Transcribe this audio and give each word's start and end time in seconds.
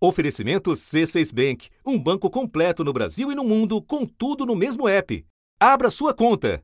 Oferecimento 0.00 0.70
C6 0.70 1.34
Bank, 1.34 1.70
um 1.84 1.98
banco 1.98 2.30
completo 2.30 2.84
no 2.84 2.92
Brasil 2.92 3.32
e 3.32 3.34
no 3.34 3.42
mundo, 3.42 3.82
com 3.82 4.06
tudo 4.06 4.46
no 4.46 4.54
mesmo 4.54 4.88
app. 4.88 5.26
Abra 5.58 5.90
sua 5.90 6.14
conta. 6.14 6.62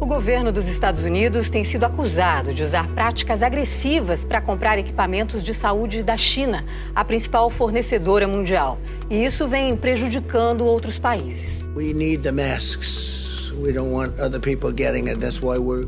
O 0.00 0.06
governo 0.06 0.50
dos 0.50 0.66
Estados 0.68 1.02
Unidos 1.02 1.50
tem 1.50 1.64
sido 1.64 1.84
acusado 1.84 2.54
de 2.54 2.62
usar 2.62 2.88
práticas 2.94 3.42
agressivas 3.42 4.24
para 4.24 4.40
comprar 4.40 4.78
equipamentos 4.78 5.44
de 5.44 5.52
saúde 5.52 6.02
da 6.02 6.16
China, 6.16 6.64
a 6.94 7.04
principal 7.04 7.50
fornecedora 7.50 8.26
mundial. 8.26 8.80
E 9.10 9.22
isso 9.22 9.46
vem 9.46 9.76
prejudicando 9.76 10.64
outros 10.64 10.98
países. 10.98 11.62
We 11.76 11.92
need 11.92 12.22
the 12.22 12.32
masks. 12.32 13.52
We 13.62 13.70
don't 13.70 13.92
want 13.92 14.18
other 14.18 14.40
people 14.40 14.72
getting 14.72 15.08
it. 15.08 15.20
That's 15.20 15.42
why 15.42 15.58
we're 15.58 15.86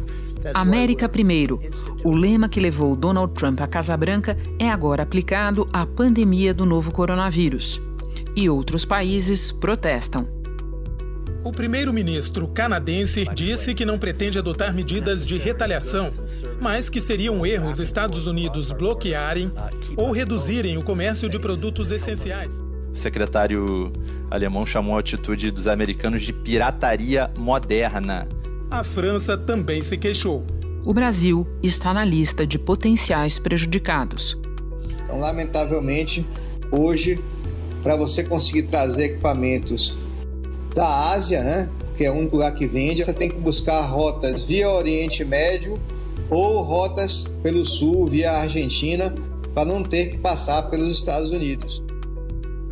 América 0.52 1.08
primeiro. 1.08 1.60
O 2.02 2.10
lema 2.10 2.48
que 2.48 2.60
levou 2.60 2.94
Donald 2.94 3.32
Trump 3.32 3.60
à 3.60 3.66
Casa 3.66 3.96
Branca 3.96 4.36
é 4.58 4.68
agora 4.68 5.02
aplicado 5.02 5.68
à 5.72 5.86
pandemia 5.86 6.52
do 6.52 6.66
novo 6.66 6.92
coronavírus. 6.92 7.80
E 8.36 8.50
outros 8.50 8.84
países 8.84 9.50
protestam. 9.52 10.28
O 11.44 11.52
primeiro-ministro 11.52 12.48
canadense 12.48 13.26
disse 13.34 13.74
que 13.74 13.84
não 13.84 13.98
pretende 13.98 14.38
adotar 14.38 14.74
medidas 14.74 15.26
de 15.26 15.36
retaliação, 15.36 16.10
mas 16.60 16.88
que 16.88 17.00
seria 17.00 17.30
um 17.30 17.44
erro 17.44 17.68
os 17.68 17.78
Estados 17.78 18.26
Unidos 18.26 18.72
bloquearem 18.72 19.52
ou 19.96 20.10
reduzirem 20.10 20.78
o 20.78 20.84
comércio 20.84 21.28
de 21.28 21.38
produtos 21.38 21.90
essenciais. 21.90 22.62
O 22.90 22.96
secretário 22.96 23.92
alemão 24.30 24.64
chamou 24.64 24.96
a 24.96 25.00
atitude 25.00 25.50
dos 25.50 25.66
americanos 25.66 26.22
de 26.22 26.32
pirataria 26.32 27.30
moderna 27.38 28.26
a 28.74 28.82
França 28.82 29.38
também 29.38 29.80
se 29.82 29.96
queixou. 29.96 30.44
O 30.84 30.92
Brasil 30.92 31.46
está 31.62 31.94
na 31.94 32.04
lista 32.04 32.44
de 32.44 32.58
potenciais 32.58 33.38
prejudicados. 33.38 34.36
Então, 35.04 35.20
lamentavelmente, 35.20 36.26
hoje, 36.72 37.16
para 37.84 37.94
você 37.94 38.24
conseguir 38.24 38.64
trazer 38.64 39.04
equipamentos 39.04 39.96
da 40.74 41.12
Ásia, 41.12 41.44
né, 41.44 41.70
que 41.96 42.04
é 42.04 42.10
o 42.10 42.14
único 42.14 42.34
lugar 42.34 42.52
que 42.52 42.66
vende, 42.66 43.04
você 43.04 43.12
tem 43.12 43.30
que 43.30 43.38
buscar 43.38 43.80
rotas 43.82 44.42
via 44.42 44.68
Oriente 44.68 45.24
Médio 45.24 45.74
ou 46.28 46.60
rotas 46.60 47.28
pelo 47.44 47.64
Sul, 47.64 48.06
via 48.06 48.32
Argentina, 48.32 49.14
para 49.54 49.64
não 49.64 49.84
ter 49.84 50.10
que 50.10 50.18
passar 50.18 50.62
pelos 50.62 50.98
Estados 50.98 51.30
Unidos. 51.30 51.83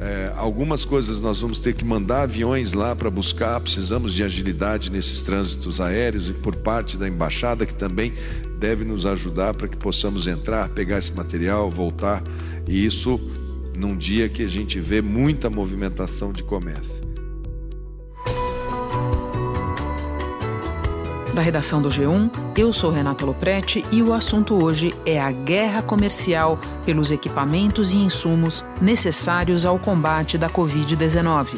É, 0.02 0.32
algumas 0.34 0.84
coisas 0.84 1.20
nós 1.20 1.40
vamos 1.40 1.60
ter 1.60 1.74
que 1.74 1.84
mandar 1.84 2.22
aviões 2.22 2.72
lá 2.72 2.96
para 2.96 3.08
buscar, 3.08 3.60
precisamos 3.60 4.12
de 4.12 4.24
agilidade 4.24 4.90
nesses 4.90 5.22
trânsitos 5.22 5.80
aéreos 5.80 6.28
e 6.28 6.32
por 6.32 6.56
parte 6.56 6.98
da 6.98 7.06
embaixada 7.06 7.64
que 7.64 7.72
também 7.72 8.12
deve 8.58 8.84
nos 8.84 9.06
ajudar 9.06 9.54
para 9.54 9.68
que 9.68 9.76
possamos 9.76 10.26
entrar, 10.26 10.68
pegar 10.70 10.98
esse 10.98 11.12
material, 11.14 11.70
voltar 11.70 12.20
e 12.66 12.84
isso 12.84 13.20
num 13.76 13.96
dia 13.96 14.28
que 14.28 14.42
a 14.42 14.48
gente 14.48 14.80
vê 14.80 15.00
muita 15.00 15.48
movimentação 15.48 16.32
de 16.32 16.42
comércio. 16.42 17.11
Da 21.32 21.40
redação 21.40 21.80
do 21.80 21.88
G1, 21.88 22.30
eu 22.58 22.74
sou 22.74 22.90
Renata 22.90 23.24
Loprete 23.24 23.82
e 23.90 24.02
o 24.02 24.12
assunto 24.12 24.62
hoje 24.62 24.94
é 25.06 25.18
a 25.18 25.32
guerra 25.32 25.80
comercial 25.80 26.58
pelos 26.84 27.10
equipamentos 27.10 27.94
e 27.94 27.96
insumos 27.96 28.62
necessários 28.82 29.64
ao 29.64 29.78
combate 29.78 30.36
da 30.36 30.50
Covid-19. 30.50 31.56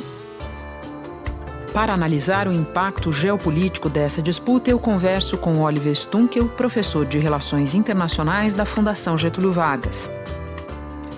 Para 1.73 1.93
analisar 1.93 2.47
o 2.47 2.53
impacto 2.53 3.13
geopolítico 3.13 3.89
dessa 3.89 4.23
disputa, 4.23 4.71
eu 4.71 4.79
converso 4.79 5.37
com 5.37 5.61
Oliver 5.61 5.93
Stunkel, 5.93 6.47
professor 6.51 7.05
de 7.05 7.19
Relações 7.19 7.75
Internacionais 7.75 8.55
da 8.55 8.65
Fundação 8.65 9.19
Getúlio 9.19 9.51
Vargas. 9.51 10.09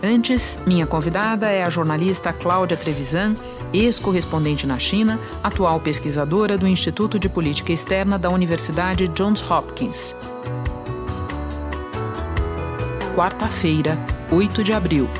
Antes, 0.08 0.60
minha 0.64 0.86
convidada 0.86 1.50
é 1.50 1.64
a 1.64 1.68
jornalista 1.68 2.32
Cláudia 2.32 2.76
Trevisan, 2.76 3.34
ex-correspondente 3.72 4.64
na 4.64 4.78
China, 4.78 5.18
atual 5.42 5.80
pesquisadora 5.80 6.56
do 6.56 6.64
Instituto 6.64 7.18
de 7.18 7.28
Política 7.28 7.72
Externa 7.72 8.16
da 8.16 8.30
Universidade 8.30 9.08
Johns 9.08 9.42
Hopkins. 9.50 10.14
Quarta-feira, 13.16 13.98
8 14.30 14.62
de 14.62 14.72
abril. 14.72 15.10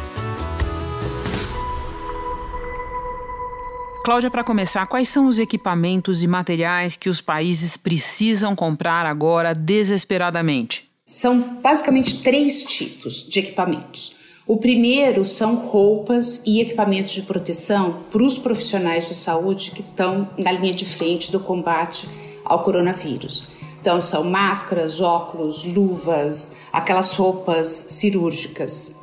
Cláudia, 4.04 4.30
para 4.30 4.44
começar, 4.44 4.86
quais 4.86 5.08
são 5.08 5.26
os 5.26 5.40
equipamentos 5.40 6.22
e 6.22 6.28
materiais 6.28 6.96
que 6.96 7.08
os 7.08 7.20
países 7.20 7.76
precisam 7.76 8.54
comprar 8.54 9.04
agora 9.04 9.52
desesperadamente? 9.52 10.84
São 11.04 11.60
basicamente 11.60 12.22
três 12.22 12.62
tipos 12.62 13.28
de 13.28 13.40
equipamentos. 13.40 14.15
O 14.48 14.58
primeiro 14.58 15.24
são 15.24 15.56
roupas 15.56 16.40
e 16.46 16.60
equipamentos 16.60 17.14
de 17.14 17.22
proteção 17.22 18.04
para 18.12 18.22
os 18.22 18.38
profissionais 18.38 19.08
de 19.08 19.14
saúde 19.16 19.72
que 19.72 19.82
estão 19.82 20.30
na 20.38 20.52
linha 20.52 20.72
de 20.72 20.84
frente 20.84 21.32
do 21.32 21.40
combate 21.40 22.08
ao 22.44 22.62
coronavírus. 22.62 23.48
Então, 23.80 24.00
são 24.00 24.22
máscaras, 24.22 25.00
óculos, 25.00 25.64
luvas, 25.64 26.52
aquelas 26.72 27.12
roupas 27.14 27.86
cirúrgicas. 27.88 28.94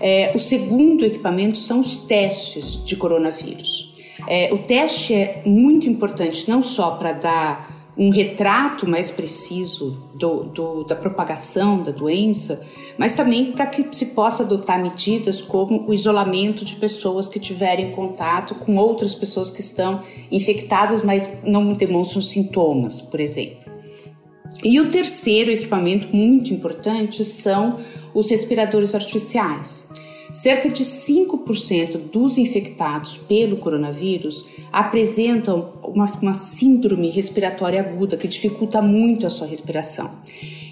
É, 0.00 0.32
o 0.34 0.40
segundo 0.40 1.04
equipamento 1.04 1.58
são 1.58 1.78
os 1.78 1.98
testes 1.98 2.84
de 2.84 2.96
coronavírus. 2.96 3.92
É, 4.26 4.52
o 4.52 4.58
teste 4.58 5.14
é 5.14 5.42
muito 5.46 5.88
importante 5.88 6.50
não 6.50 6.64
só 6.64 6.92
para 6.92 7.12
dar 7.12 7.69
um 8.00 8.08
retrato 8.08 8.88
mais 8.88 9.10
preciso 9.10 10.02
do, 10.14 10.44
do, 10.44 10.84
da 10.84 10.96
propagação 10.96 11.82
da 11.82 11.90
doença, 11.90 12.62
mas 12.96 13.14
também 13.14 13.52
para 13.52 13.66
que 13.66 13.94
se 13.94 14.06
possa 14.06 14.42
adotar 14.42 14.82
medidas 14.82 15.42
como 15.42 15.86
o 15.86 15.92
isolamento 15.92 16.64
de 16.64 16.76
pessoas 16.76 17.28
que 17.28 17.38
tiverem 17.38 17.92
contato 17.92 18.54
com 18.54 18.76
outras 18.76 19.14
pessoas 19.14 19.50
que 19.50 19.60
estão 19.60 20.00
infectadas, 20.32 21.02
mas 21.02 21.28
não 21.44 21.74
demonstram 21.74 22.22
sintomas, 22.22 23.02
por 23.02 23.20
exemplo. 23.20 23.70
E 24.64 24.80
o 24.80 24.88
terceiro 24.88 25.50
equipamento 25.50 26.08
muito 26.16 26.54
importante 26.54 27.22
são 27.22 27.80
os 28.14 28.30
respiradores 28.30 28.94
artificiais. 28.94 29.86
Cerca 30.32 30.68
de 30.68 30.84
5% 30.84 31.98
dos 32.10 32.38
infectados 32.38 33.16
pelo 33.16 33.56
coronavírus 33.56 34.44
apresentam 34.72 35.72
uma, 35.82 36.06
uma, 36.22 36.34
síndrome 36.34 37.10
respiratória 37.10 37.80
aguda 37.80 38.16
que 38.16 38.28
dificulta 38.28 38.80
muito 38.80 39.26
a 39.26 39.30
sua 39.30 39.46
respiração. 39.46 40.10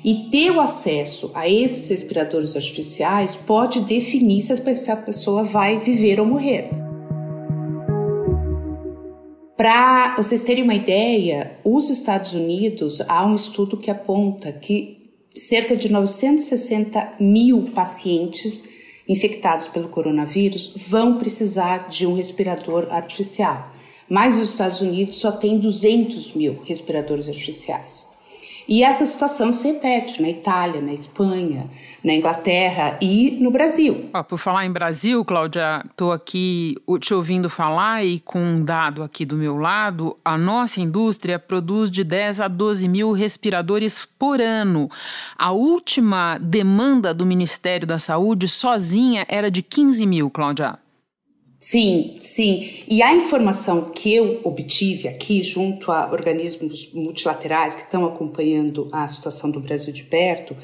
E 0.05 0.29
ter 0.31 0.53
o 0.53 0.61
acesso 0.61 1.33
a 1.35 1.49
esses 1.49 1.91
respiradores 1.91 2.55
artificiais 2.55 3.35
pode 3.35 3.81
definir 3.81 4.43
se 4.43 4.53
a 4.93 4.97
pessoa 4.97 5.43
vai 5.43 5.77
viver 5.77 6.21
ou 6.21 6.27
morrer. 6.27 6.71
Para 9.57 10.15
vocês 10.17 10.45
terem 10.45 10.63
uma 10.63 10.75
ideia, 10.75 11.59
os 11.65 11.91
Estados 11.91 12.33
Unidos 12.33 13.01
há 13.09 13.27
um 13.27 13.35
estudo 13.35 13.77
que 13.77 13.91
aponta 13.91 14.53
que 14.53 15.11
cerca 15.35 15.77
de 15.77 15.91
960 15.91 17.15
mil 17.19 17.63
pacientes 17.75 18.63
infectados 19.09 19.67
pelo 19.69 19.89
coronavírus 19.89 20.73
vão 20.77 21.17
precisar 21.19 21.89
de 21.89 22.07
um 22.07 22.15
respirador 22.15 22.89
artificial. 22.91 23.71
Mas 24.09 24.37
os 24.37 24.51
Estados 24.51 24.81
Unidos 24.81 25.17
só 25.17 25.33
tem 25.33 25.59
200 25.59 26.35
mil 26.35 26.59
respiradores 26.65 27.29
artificiais. 27.29 28.09
E 28.69 28.83
essa 28.83 29.07
situação 29.07 29.51
se 29.51 29.67
repete 29.67 30.21
na 30.21 30.29
Itália, 30.29 30.83
na 30.83 30.93
Espanha, 30.93 31.71
na 32.05 32.13
Inglaterra 32.13 32.99
e 33.01 33.39
no 33.41 33.51
Brasil. 33.51 34.11
por 34.29 34.37
falar 34.37 34.67
em 34.67 34.71
Brasil, 34.71 35.25
Cláudia, 35.25 35.83
estou 35.89 36.13
aqui 36.13 36.75
te 37.01 37.15
ouvindo 37.15 37.49
falar 37.49 38.05
e 38.05 38.21
com 38.21 38.39
um 38.39 38.63
dado 38.63 39.03
aqui 39.03 39.25
do 39.25 39.37
meu 39.37 39.57
lado, 39.57 40.19
a 40.23 40.37
nossa 40.37 40.83
indústria 40.83 41.39
produz 41.39 41.91
de 41.91 42.05
10 42.05 42.43
a 42.43 42.47
12 42.47 42.87
mil 42.89 43.13
respiradores 43.13 44.05
por 44.05 44.39
ano. 44.39 44.91
A 45.39 45.51
última 45.51 46.37
demanda 46.37 47.15
do 47.15 47.25
Ministério 47.25 47.87
da 47.87 47.99
Saúde 47.99 48.47
sozinha 48.49 49.25
era 49.31 49.51
de 49.51 49.63
15 49.63 50.07
mil, 50.07 50.29
Cláudia. 50.29 50.79
Sim, 51.59 52.15
sim. 52.21 52.85
E 52.87 53.03
a 53.03 53.13
informação 53.13 53.91
que 53.91 54.15
eu 54.15 54.41
obtive 54.45 55.09
aqui, 55.09 55.43
junto 55.43 55.91
a 55.91 56.11
organismos 56.13 56.93
multilaterais 56.93 57.75
que 57.75 57.83
estão 57.83 58.07
acompanhando 58.07 58.87
a 58.93 59.09
situação 59.09 59.51
do 59.51 59.59
Brasil 59.59 59.93
de 59.93 60.05
perto, 60.05 60.57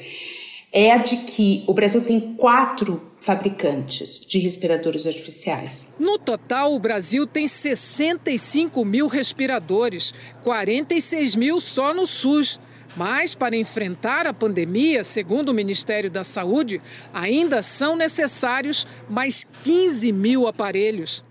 é 0.71 0.91
a 0.91 0.97
de 0.97 1.17
que 1.17 1.63
o 1.67 1.73
Brasil 1.73 2.01
tem 2.01 2.19
quatro 2.19 3.01
fabricantes 3.19 4.19
de 4.19 4.39
respiradores 4.39 5.05
artificiais. 5.05 5.85
No 5.97 6.17
total, 6.17 6.73
o 6.73 6.79
Brasil 6.79 7.25
tem 7.25 7.47
65 7.47 8.85
mil 8.85 9.07
respiradores, 9.07 10.13
46 10.43 11.35
mil 11.35 11.59
só 11.59 11.93
no 11.93 12.05
SUS. 12.05 12.59
Mas, 12.95 13.35
para 13.35 13.55
enfrentar 13.55 14.25
a 14.25 14.33
pandemia, 14.33 15.03
segundo 15.03 15.49
o 15.49 15.53
Ministério 15.53 16.09
da 16.09 16.23
Saúde, 16.23 16.81
ainda 17.13 17.61
são 17.61 17.95
necessários 17.95 18.87
mais 19.09 19.45
15 19.61 20.11
mil 20.11 20.47
aparelhos. 20.47 21.23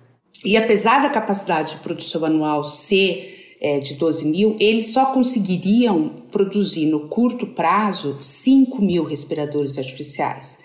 E 0.45 0.57
apesar 0.57 1.03
da 1.03 1.09
capacidade 1.09 1.73
de 1.73 1.79
produção 1.79 2.25
anual 2.25 2.65
ser 2.65 3.57
é, 3.61 3.79
de 3.79 3.95
12 3.95 4.27
mil, 4.27 4.57
eles 4.61 4.93
só 4.93 5.07
conseguiriam 5.07 6.11
produzir 6.31 6.85
no 6.85 7.09
curto 7.09 7.47
prazo 7.47 8.19
5 8.21 8.83
mil 8.83 9.05
respiradores 9.05 9.79
artificiais. 9.79 10.59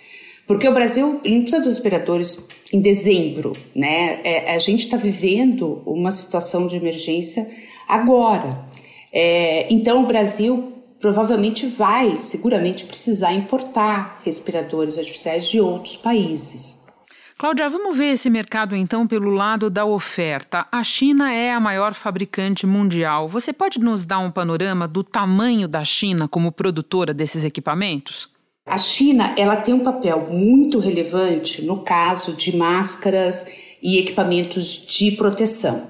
Porque 0.46 0.68
o 0.68 0.74
Brasil 0.74 1.22
não 1.24 1.42
precisa 1.42 1.60
dos 1.60 1.76
respiradores 1.76 2.40
em 2.74 2.82
dezembro, 2.82 3.54
né? 3.74 4.20
É, 4.24 4.54
a 4.54 4.60
gente 4.60 4.84
está 4.84 4.98
vivendo 4.98 5.82
uma 5.86 6.12
situação 6.12 6.68
de 6.68 6.76
emergência 6.76 7.48
agora. 7.88 8.68
É, 9.14 9.72
então, 9.72 10.04
o 10.04 10.08
Brasil 10.08 10.74
provavelmente 11.00 11.68
vai, 11.68 12.18
seguramente, 12.22 12.86
precisar 12.86 13.34
importar 13.34 14.20
respiradores 14.24 14.98
artificiais 14.98 15.48
de 15.48 15.60
outros 15.60 15.96
países. 15.96 16.80
Cláudia, 17.38 17.70
vamos 17.70 17.98
ver 17.98 18.12
esse 18.14 18.30
mercado 18.30 18.76
então 18.76 19.08
pelo 19.08 19.32
lado 19.32 19.70
da 19.70 19.86
oferta. 19.86 20.68
A 20.70 20.84
China 20.84 21.32
é 21.32 21.54
a 21.54 21.60
maior 21.60 21.94
fabricante 21.94 22.68
mundial. 22.68 23.30
Você 23.30 23.54
pode 23.54 23.80
nos 23.80 24.06
dar 24.06 24.20
um 24.20 24.30
panorama 24.30 24.90
do 24.90 25.06
tamanho 25.06 25.66
da 25.66 25.86
China 25.86 26.28
como 26.28 26.52
produtora 26.52 27.14
desses 27.14 27.46
equipamentos? 27.46 28.28
A 28.66 28.78
China, 28.78 29.34
ela 29.38 29.56
tem 29.56 29.74
um 29.74 29.80
papel 29.80 30.28
muito 30.30 30.80
relevante 30.80 31.62
no 31.62 31.82
caso 31.82 32.34
de 32.34 32.58
máscaras 32.58 33.48
e 33.82 33.98
equipamentos 33.98 34.86
de 34.86 35.12
proteção. 35.12 35.90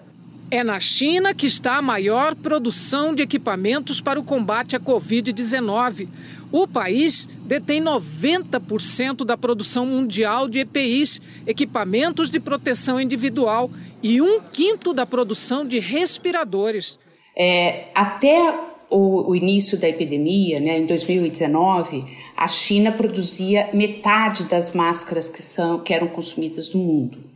É 0.51 0.63
na 0.63 0.79
China 0.79 1.31
que 1.33 1.45
está 1.45 1.77
a 1.77 1.81
maior 1.81 2.33
produção 2.33 3.13
de 3.13 3.21
equipamentos 3.21 4.01
para 4.01 4.19
o 4.19 4.23
combate 4.23 4.75
à 4.75 4.79
Covid-19. 4.79 6.07
O 6.51 6.67
país 6.67 7.27
detém 7.45 7.79
90% 7.79 9.23
da 9.23 9.37
produção 9.37 9.85
mundial 9.85 10.47
de 10.47 10.59
EPIs, 10.59 11.21
equipamentos 11.45 12.31
de 12.31 12.39
proteção 12.39 12.99
individual, 12.99 13.69
e 14.01 14.21
um 14.21 14.39
quinto 14.39 14.91
da 14.91 15.05
produção 15.05 15.63
de 15.63 15.77
respiradores. 15.77 16.97
É, 17.35 17.85
até 17.93 18.51
o, 18.89 19.29
o, 19.29 19.35
início 19.35 19.77
da 19.77 19.87
epidemia, 19.87 20.59
né, 20.59 20.79
em 20.79 20.85
2019, 20.85 22.05
a 22.35 22.47
China 22.47 22.91
produzia 22.91 23.69
metade 23.71 24.45
das 24.45 24.71
máscaras 24.71 25.29
que, 25.29 25.43
são, 25.43 25.79
que 25.79 25.93
eram 25.93 26.07
consumidas 26.07 26.73
no 26.73 26.79
mundo. 26.79 27.28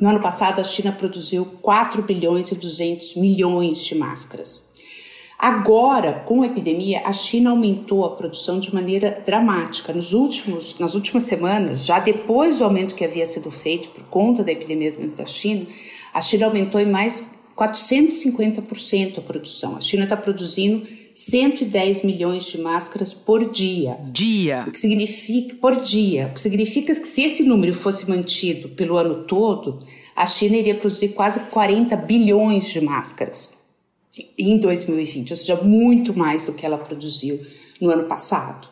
No 0.00 0.08
ano 0.08 0.20
passado, 0.20 0.60
a 0.60 0.64
China 0.64 0.92
produziu 0.92 1.44
4 1.60 2.02
bilhões 2.02 2.52
e 2.52 2.54
200 2.54 3.16
milhões 3.16 3.84
de 3.84 3.94
máscaras. 3.94 4.68
Agora, 5.38 6.24
com 6.26 6.42
a 6.42 6.46
epidemia, 6.46 7.02
a 7.04 7.12
China 7.12 7.50
aumentou 7.50 8.04
a 8.04 8.10
produção 8.10 8.58
de 8.58 8.74
maneira 8.74 9.22
dramática. 9.24 9.92
Nos 9.92 10.12
últimos, 10.12 10.76
nas 10.78 10.94
últimas 10.94 11.22
semanas, 11.24 11.86
já 11.86 12.00
depois 12.00 12.58
do 12.58 12.64
aumento 12.64 12.94
que 12.94 13.04
havia 13.04 13.26
sido 13.26 13.50
feito 13.50 13.88
por 13.90 14.02
conta 14.04 14.42
da 14.42 14.50
epidemia 14.50 14.92
da 15.16 15.26
China, 15.26 15.66
a 16.12 16.20
China 16.20 16.46
aumentou 16.46 16.80
em 16.80 16.86
mais 16.86 17.30
450% 17.56 19.18
a 19.18 19.20
produção. 19.20 19.76
A 19.76 19.80
China 19.80 20.04
está 20.04 20.16
produzindo 20.16 20.86
110 21.18 22.02
milhões 22.04 22.46
de 22.46 22.58
máscaras 22.58 23.12
por 23.12 23.50
dia. 23.50 23.98
Dia. 24.12 24.64
O 24.68 24.70
que 24.70 24.78
significa 24.78 25.56
por 25.56 25.74
dia. 25.74 26.28
O 26.28 26.34
que 26.34 26.40
significa 26.40 26.94
que 26.94 27.08
se 27.08 27.22
esse 27.22 27.42
número 27.42 27.74
fosse 27.74 28.08
mantido 28.08 28.68
pelo 28.68 28.96
ano 28.96 29.24
todo, 29.24 29.80
a 30.14 30.24
China 30.24 30.56
iria 30.56 30.76
produzir 30.76 31.08
quase 31.08 31.40
40 31.40 31.96
bilhões 31.96 32.68
de 32.68 32.80
máscaras 32.80 33.52
em 34.38 34.58
2020, 34.58 35.32
ou 35.32 35.36
seja, 35.36 35.56
muito 35.56 36.16
mais 36.16 36.44
do 36.44 36.52
que 36.52 36.64
ela 36.64 36.78
produziu 36.78 37.44
no 37.80 37.90
ano 37.90 38.04
passado. 38.04 38.68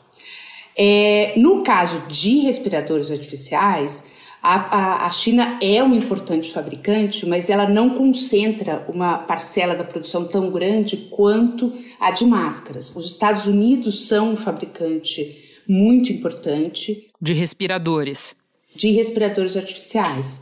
É, 0.77 1.33
no 1.37 1.65
caso 1.65 2.01
de 2.07 2.39
respiradores 2.39 3.11
artificiais, 3.11 4.05
a, 4.47 4.55
a, 4.55 5.07
a, 5.07 5.11
China 5.11 5.59
é 5.61 5.83
um 5.83 5.93
importante 5.93 6.53
fabricante, 6.53 7.27
mas 7.27 7.51
ela 7.51 7.69
não 7.69 7.91
concentra 7.91 8.87
uma 8.89 9.19
parcela 9.19 9.75
da 9.75 9.83
produção 9.83 10.25
tão 10.25 10.53
grande 10.53 11.09
quanto 11.11 11.73
a 11.99 12.13
de 12.13 12.25
máscaras. 12.25 12.95
Os 12.95 13.07
Estados 13.07 13.47
Unidos 13.47 14.07
são 14.07 14.35
um 14.35 14.37
fabricante 14.37 15.37
muito 15.69 16.13
importante 16.13 17.11
de 17.21 17.33
respiradores. 17.33 18.37
De 18.73 18.93
respiradores 18.93 19.57
artificiais. 19.57 20.41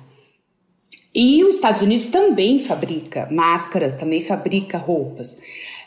E 1.14 1.42
os 1.42 1.54
Estados 1.54 1.80
Unidos 1.80 2.06
também 2.06 2.58
fabrica 2.58 3.26
máscaras, 3.32 3.94
também 3.94 4.20
fabrica 4.20 4.76
roupas. 4.76 5.38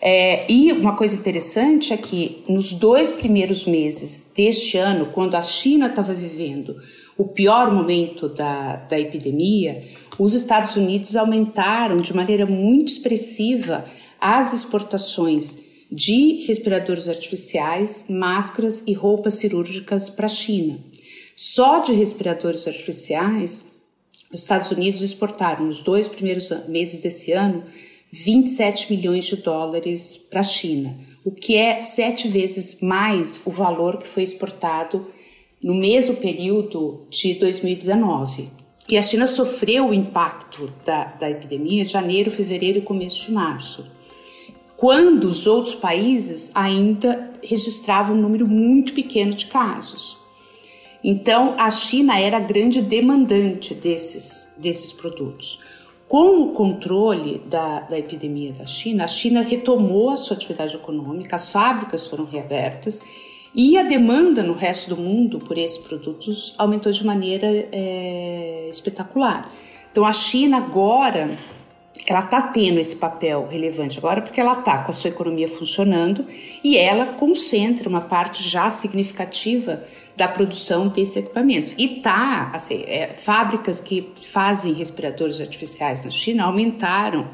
É, 0.02 0.52
e 0.52 0.72
uma 0.72 0.96
coisa 0.96 1.16
interessante 1.16 1.94
é 1.94 1.98
que 1.98 2.44
nos 2.50 2.72
dois 2.72 3.12
primeiros 3.12 3.66
meses 3.66 4.28
deste 4.36 4.76
ano, 4.78 5.08
quando 5.08 5.36
a 5.36 5.44
China 5.44 5.86
estava 5.86 6.16
vivendo 6.16 6.78
o 7.18 7.26
pior 7.26 7.74
momento 7.74 8.30
da, 8.30 8.76
da 8.76 9.00
epidemia, 9.00 9.84
os 10.20 10.34
Estados 10.34 10.76
Unidos 10.76 11.16
aumentaram 11.16 11.98
de 11.98 12.16
maneira 12.16 12.46
muito 12.46 12.90
expressiva 12.90 13.86
as 14.20 14.54
exportações 14.54 15.64
de 15.92 16.46
respiradores 16.46 17.08
artificiais, 17.08 18.06
máscaras 18.10 18.84
e 18.86 18.94
roupas 18.94 19.36
cirúrgicas 19.36 20.10
para 20.10 20.26
a 20.26 20.30
China. 20.30 20.80
Só 21.36 21.80
de 21.80 21.94
respiradores 21.94 22.68
artificiais, 22.68 23.64
os 24.32 24.42
Estados 24.42 24.70
Unidos 24.72 25.02
exportaram 25.02 25.66
nos 25.66 25.82
dois 25.82 26.08
primeiros 26.08 26.50
meses 26.68 27.02
desse 27.02 27.32
ano 27.32 27.64
27 28.12 28.92
milhões 28.94 29.26
de 29.26 29.38
dólares 29.38 30.18
para 30.18 30.42
a 30.42 30.44
China, 30.44 30.98
o 31.24 31.32
que 31.32 31.56
é 31.56 31.82
sete 31.82 32.28
vezes 32.28 32.80
mais 32.82 33.40
o 33.46 33.52
valor 33.52 33.98
que 33.98 34.08
foi 34.08 34.24
exportado 34.24 35.08
no 35.64 35.74
mesmo 35.74 36.16
período 36.16 37.06
de 37.10 37.34
2019. 37.36 38.50
E 38.90 38.98
a 38.98 39.04
China 39.04 39.28
sofreu 39.28 39.90
o 39.90 39.94
impacto 39.94 40.72
da, 40.86 41.06
da 41.06 41.30
epidemia 41.30 41.82
em 41.82 41.86
janeiro, 41.86 42.32
fevereiro 42.32 42.78
e 42.78 42.82
começo 42.82 43.26
de 43.26 43.32
março, 43.34 43.86
quando 44.78 45.26
os 45.26 45.46
outros 45.46 45.76
países 45.76 46.52
ainda 46.56 47.34
registravam 47.44 48.16
um 48.16 48.22
número 48.22 48.48
muito 48.48 48.94
pequeno 48.94 49.34
de 49.34 49.48
casos. 49.48 50.18
Então, 51.04 51.56
a 51.58 51.70
China 51.70 52.20
era 52.20 52.40
grande 52.40 52.82
demandante 52.82 53.74
desses, 53.74 54.50
desses 54.58 54.92
produtos. 54.92 55.60
Com 56.08 56.42
o 56.42 56.52
controle 56.54 57.40
da, 57.50 57.82
da 57.82 58.00
epidemia 58.00 58.54
da 58.54 58.66
China, 58.66 59.04
a 59.04 59.08
China 59.08 59.42
retomou 59.42 60.10
a 60.12 60.18
sua 60.18 60.38
atividade 60.38 60.76
econômica, 60.76 61.36
as 61.36 61.50
fábricas 61.50 62.08
foram 62.08 62.24
reabertas 62.24 63.02
e 63.54 63.78
a 63.78 63.84
demanda 63.84 64.44
no 64.44 64.54
resto 64.54 64.90
do 64.90 65.02
mundo 65.02 65.40
por 65.40 65.58
esses 65.58 65.78
produtos 65.78 66.54
aumentou 66.58 66.92
de 66.92 67.06
maneira 67.06 67.48
é, 67.72 68.68
espetacular. 68.70 69.52
Então, 69.92 70.06
a 70.06 70.14
China 70.14 70.58
agora 70.58 71.30
ela 72.06 72.20
está 72.24 72.42
tendo 72.42 72.80
esse 72.80 72.96
papel 72.96 73.48
relevante 73.50 73.98
agora 73.98 74.22
porque 74.22 74.40
ela 74.40 74.60
está 74.60 74.78
com 74.84 74.92
a 74.92 74.94
sua 74.94 75.10
economia 75.10 75.48
funcionando 75.48 76.26
e 76.64 76.78
ela 76.78 77.08
concentra 77.08 77.90
uma 77.90 78.02
parte 78.02 78.48
já 78.48 78.70
significativa 78.70 79.84
da 80.16 80.28
produção 80.28 80.88
desses 80.88 81.18
equipamentos. 81.18 81.74
E 81.78 82.00
tá, 82.02 82.50
assim, 82.54 82.84
é, 82.88 83.08
fábricas 83.08 83.80
que 83.80 84.10
fazem 84.22 84.74
respiradores 84.74 85.42
artificiais 85.42 86.06
na 86.06 86.12
China 86.12 86.46
aumentaram 86.46 87.28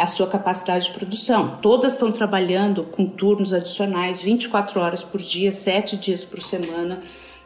a 0.00 0.06
sua 0.06 0.26
capacidade 0.26 0.86
de 0.86 0.92
produção. 0.92 1.58
Todas 1.60 1.92
estão 1.92 2.10
trabalhando 2.10 2.84
com 2.84 3.04
turnos 3.04 3.52
adicionais 3.52 4.22
24 4.22 4.80
horas 4.80 5.02
por 5.02 5.20
dia, 5.20 5.52
7 5.52 5.98
dias 5.98 6.24
por 6.24 6.40
semana, 6.40 7.02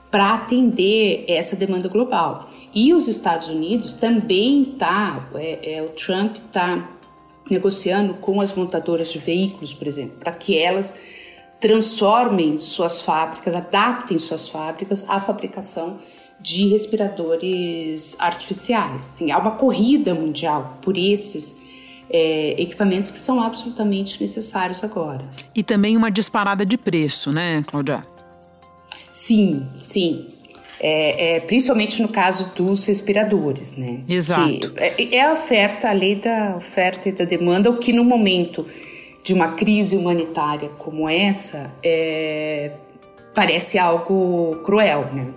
para 0.09 0.35
atender 0.35 1.25
essa 1.27 1.57
demanda 1.57 1.89
global. 1.89 2.49
E 2.73 2.95
os 2.95 3.09
Estados 3.09 3.49
Unidos 3.49 3.93
também 3.93 4.77
tá, 4.79 5.29
é, 5.35 5.79
é, 5.79 5.83
o 5.83 5.89
Trump 5.89 6.37
está 6.37 6.89
negociando 7.51 8.15
com 8.15 8.41
as 8.41 8.55
montadoras 8.55 9.11
de 9.11 9.19
veículos, 9.19 9.75
por 9.75 9.89
exemplo, 9.89 10.19
para 10.21 10.31
que 10.31 10.57
elas 10.57 10.95
transformem 11.59 12.61
suas 12.61 13.03
fábricas, 13.03 13.53
adaptem 13.53 14.17
suas 14.21 14.49
fábricas 14.49 15.05
à 15.09 15.19
fabricação 15.19 15.99
de 16.41 16.69
respiradores 16.69 18.15
artificiais. 18.21 19.03
Sim, 19.03 19.33
há 19.33 19.39
uma 19.39 19.53
corrida 19.53 20.15
mundial 20.15 20.79
por 20.81 20.97
esses 20.97 21.64
é, 22.11 22.61
equipamentos 22.61 23.11
que 23.11 23.19
são 23.19 23.43
absolutamente 23.43 24.21
necessários 24.21 24.83
agora. 24.85 25.25
E 25.55 25.63
também 25.63 25.97
uma 25.97 26.11
disparada 26.11 26.65
de 26.65 26.77
preço, 26.77 27.33
né, 27.33 27.63
Cláudia? 27.67 28.07
Sim, 29.13 29.67
sim. 29.77 30.29
É, 30.81 31.37
é, 31.37 31.41
principalmente 31.41 32.03
no 32.03 32.09
caso 32.09 32.53
dos 32.55 32.85
respiradores, 32.85 33.77
né? 33.77 34.01
Exato. 34.09 34.73
É, 34.77 35.17
é, 35.17 35.23
a 35.23 35.33
oferta, 35.33 35.89
a 35.89 35.93
lei 35.93 36.17
da 36.17 36.57
oferta 36.57 37.09
e 37.09 37.13
da 37.13 37.25
demanda, 37.25 37.71
o 37.71 37.79
que 37.79 37.93
no 37.93 38.05
momento 38.05 38.67
de 39.23 39.33
uma 39.33 39.53
crise 39.53 39.97
humanitária 39.97 40.69
como 40.77 41.09
essa 41.09 41.73
é, 41.83 42.73
parece 43.35 43.79
algo 43.79 44.61
cruel, 44.65 45.09
né? 45.15 45.29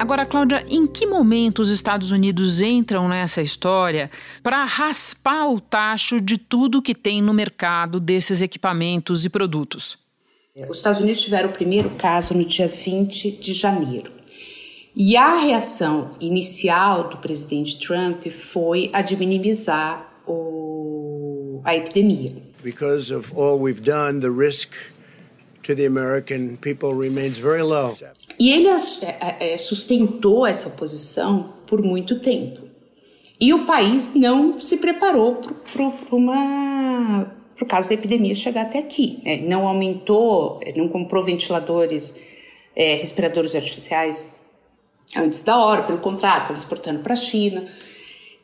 Agora, 0.00 0.24
Cláudia, 0.24 0.64
em 0.66 0.86
que 0.86 1.06
momento 1.06 1.60
os 1.60 1.68
Estados 1.68 2.10
Unidos 2.10 2.58
entram 2.58 3.06
nessa 3.06 3.42
história 3.42 4.10
para 4.42 4.64
raspar 4.64 5.46
o 5.46 5.60
tacho 5.60 6.20
de 6.20 6.38
tudo 6.38 6.80
que 6.80 6.94
tem 6.94 7.20
no 7.20 7.34
mercado 7.34 8.00
desses 8.00 8.40
equipamentos 8.40 9.26
e 9.26 9.28
produtos? 9.28 9.98
Os 10.68 10.78
Estados 10.78 11.00
Unidos 11.00 11.20
tiveram 11.20 11.50
o 11.50 11.52
primeiro 11.52 11.90
caso 11.90 12.32
no 12.32 12.44
dia 12.44 12.66
20 12.66 13.30
de 13.32 13.52
janeiro. 13.52 14.10
E 14.96 15.18
a 15.18 15.38
reação 15.38 16.12
inicial 16.18 17.10
do 17.10 17.18
presidente 17.18 17.78
Trump 17.78 18.26
foi 18.28 18.90
a 18.94 19.02
de 19.02 19.16
minimizar 19.18 20.10
o 20.26 20.80
o, 21.60 21.60
a 21.64 21.76
epidemia. 21.76 22.32
Because 22.62 23.12
of 23.12 23.32
all 23.34 23.58
we've 23.58 23.82
done, 23.82 24.20
the 24.20 24.30
risk 24.30 24.70
to 25.62 25.74
the 25.74 25.86
American 25.86 26.56
people 26.56 26.94
remains 26.94 27.38
very 27.38 27.62
low. 27.62 27.96
E 28.38 28.50
ele 28.50 28.68
é, 28.68 29.52
é, 29.52 29.58
sustentou 29.58 30.46
essa 30.46 30.70
posição 30.70 31.54
por 31.66 31.82
muito 31.82 32.20
tempo. 32.20 32.62
E 33.40 33.54
o 33.54 33.64
país 33.64 34.10
não 34.14 34.60
se 34.60 34.76
preparou 34.76 35.36
para 35.36 35.90
por 37.56 37.66
causa 37.66 37.88
da 37.90 37.94
epidemia 37.94 38.34
chegar 38.34 38.62
até 38.62 38.78
aqui. 38.78 39.20
Né? 39.22 39.36
Não 39.36 39.68
aumentou, 39.68 40.60
não 40.74 40.88
comprou 40.88 41.22
ventiladores, 41.22 42.14
é, 42.74 42.96
respiradores 42.96 43.54
artificiais 43.54 44.32
antes 45.14 45.42
da 45.42 45.58
hora, 45.58 45.82
pelo 45.82 45.98
contrário, 45.98 46.42
estava 46.42 46.58
exportando 46.58 47.00
para 47.00 47.12
a 47.12 47.16
China. 47.16 47.66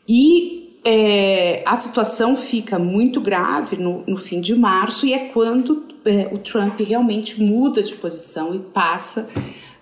E 0.07 0.66
é, 0.89 1.65
a 1.67 1.77
situação 1.77 2.37
fica 2.37 2.79
muito 2.79 3.21
grave 3.21 3.77
no, 3.77 4.05
no, 4.07 4.17
fim 4.17 4.41
de 4.41 4.55
março, 4.55 5.05
e 5.05 5.13
é 5.13 5.31
quando 5.31 5.85
é, 6.05 6.29
o 6.33 6.39
Trump 6.39 6.79
realmente 6.79 7.43
muda 7.43 7.83
de 7.83 7.97
posição 7.97 8.55
e 8.55 8.61
passa 8.61 9.29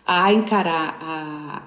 a 0.06 0.32
encarar 0.32 0.98
a, 1.02 1.62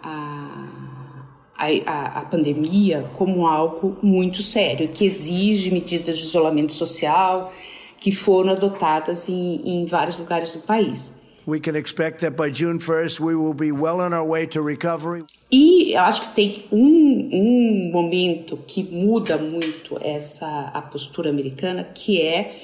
a, 1.55 1.67
a, 1.85 2.19
a 2.19 2.25
pandemia 2.25 3.07
como 3.15 3.45
algo 3.45 3.95
muito 4.01 4.41
sério, 4.41 4.87
que 4.87 5.05
exige 5.05 5.69
medidas 5.69 6.17
de 6.17 6.23
isolamento 6.23 6.73
social 6.73 7.53
que 7.99 8.11
foram 8.11 8.51
adotadas 8.51 9.29
em, 9.29 9.61
em 9.63 9.85
vários 9.85 10.17
lugares 10.17 10.53
do 10.53 10.61
país. 10.61 11.16
We 11.47 11.61
can 11.61 11.77
expect 11.77 12.19
that 12.19 12.31
by 12.31 12.51
June 12.51 12.77
1st 12.77 13.21
we 13.21 13.33
will 13.33 13.53
be 13.53 13.71
well 13.71 14.01
on 14.01 14.13
our 14.13 14.25
way 14.25 14.45
to 14.47 14.61
recovery. 14.61 15.23
E 15.49 15.93
eu 15.93 16.01
acho 16.01 16.23
que 16.23 16.35
tem 16.35 16.65
um, 16.69 17.29
um 17.31 17.89
momento 17.89 18.57
que 18.67 18.83
muda 18.83 19.37
muito 19.37 19.97
essa 20.01 20.69
a 20.73 20.81
postura 20.81 21.29
americana, 21.29 21.85
que 21.85 22.21
é 22.21 22.59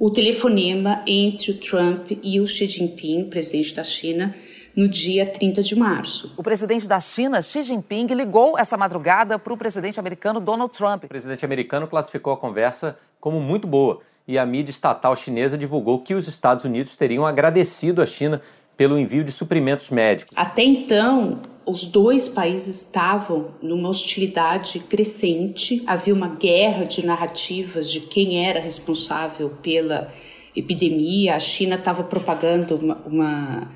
o 0.00 0.08
telefonema 0.08 1.02
entre 1.06 1.50
o 1.50 1.58
Trump 1.58 2.12
e 2.22 2.40
o 2.40 2.46
Xi 2.46 2.66
Jinping, 2.66 3.24
presidente 3.24 3.74
da 3.74 3.84
China, 3.84 4.34
no 4.74 4.88
dia 4.88 5.26
30 5.26 5.62
de 5.62 5.76
março. 5.76 6.32
O 6.34 6.42
presidente 6.42 6.88
da 6.88 7.00
China, 7.00 7.42
Xi 7.42 7.62
Jinping, 7.62 8.06
ligou 8.06 8.58
essa 8.58 8.78
madrugada 8.78 9.38
para 9.38 9.52
o 9.52 9.56
presidente 9.58 10.00
americano 10.00 10.40
Donald 10.40 10.72
Trump. 10.72 11.04
O 11.04 11.08
presidente 11.08 11.44
americano 11.44 11.86
classificou 11.86 12.32
a 12.32 12.38
conversa 12.38 12.96
como 13.20 13.38
muito 13.38 13.68
boa 13.68 14.00
e 14.26 14.38
a 14.38 14.46
mídia 14.46 14.70
estatal 14.70 15.14
chinesa 15.14 15.58
divulgou 15.58 16.00
que 16.00 16.14
os 16.14 16.26
Estados 16.26 16.64
Unidos 16.64 16.96
teriam 16.96 17.26
agradecido 17.26 18.00
a 18.00 18.06
China 18.06 18.40
pelo 18.76 18.98
envio 18.98 19.22
de 19.22 19.30
suprimentos 19.30 19.90
médicos. 19.90 20.32
Até 20.36 20.64
então, 20.64 21.40
os 21.66 21.84
dois 21.84 22.28
países 22.28 22.82
estavam 22.82 23.48
numa 23.62 23.88
hostilidade 23.88 24.80
crescente, 24.80 25.82
havia 25.86 26.14
uma 26.14 26.28
guerra 26.28 26.84
de 26.84 27.04
narrativas 27.06 27.90
de 27.90 28.00
quem 28.00 28.46
era 28.46 28.58
responsável 28.58 29.50
pela 29.62 30.12
epidemia. 30.56 31.36
A 31.36 31.38
China 31.38 31.76
estava 31.76 32.02
propagando 32.02 32.76
uma, 32.76 32.96
uma 33.06 33.68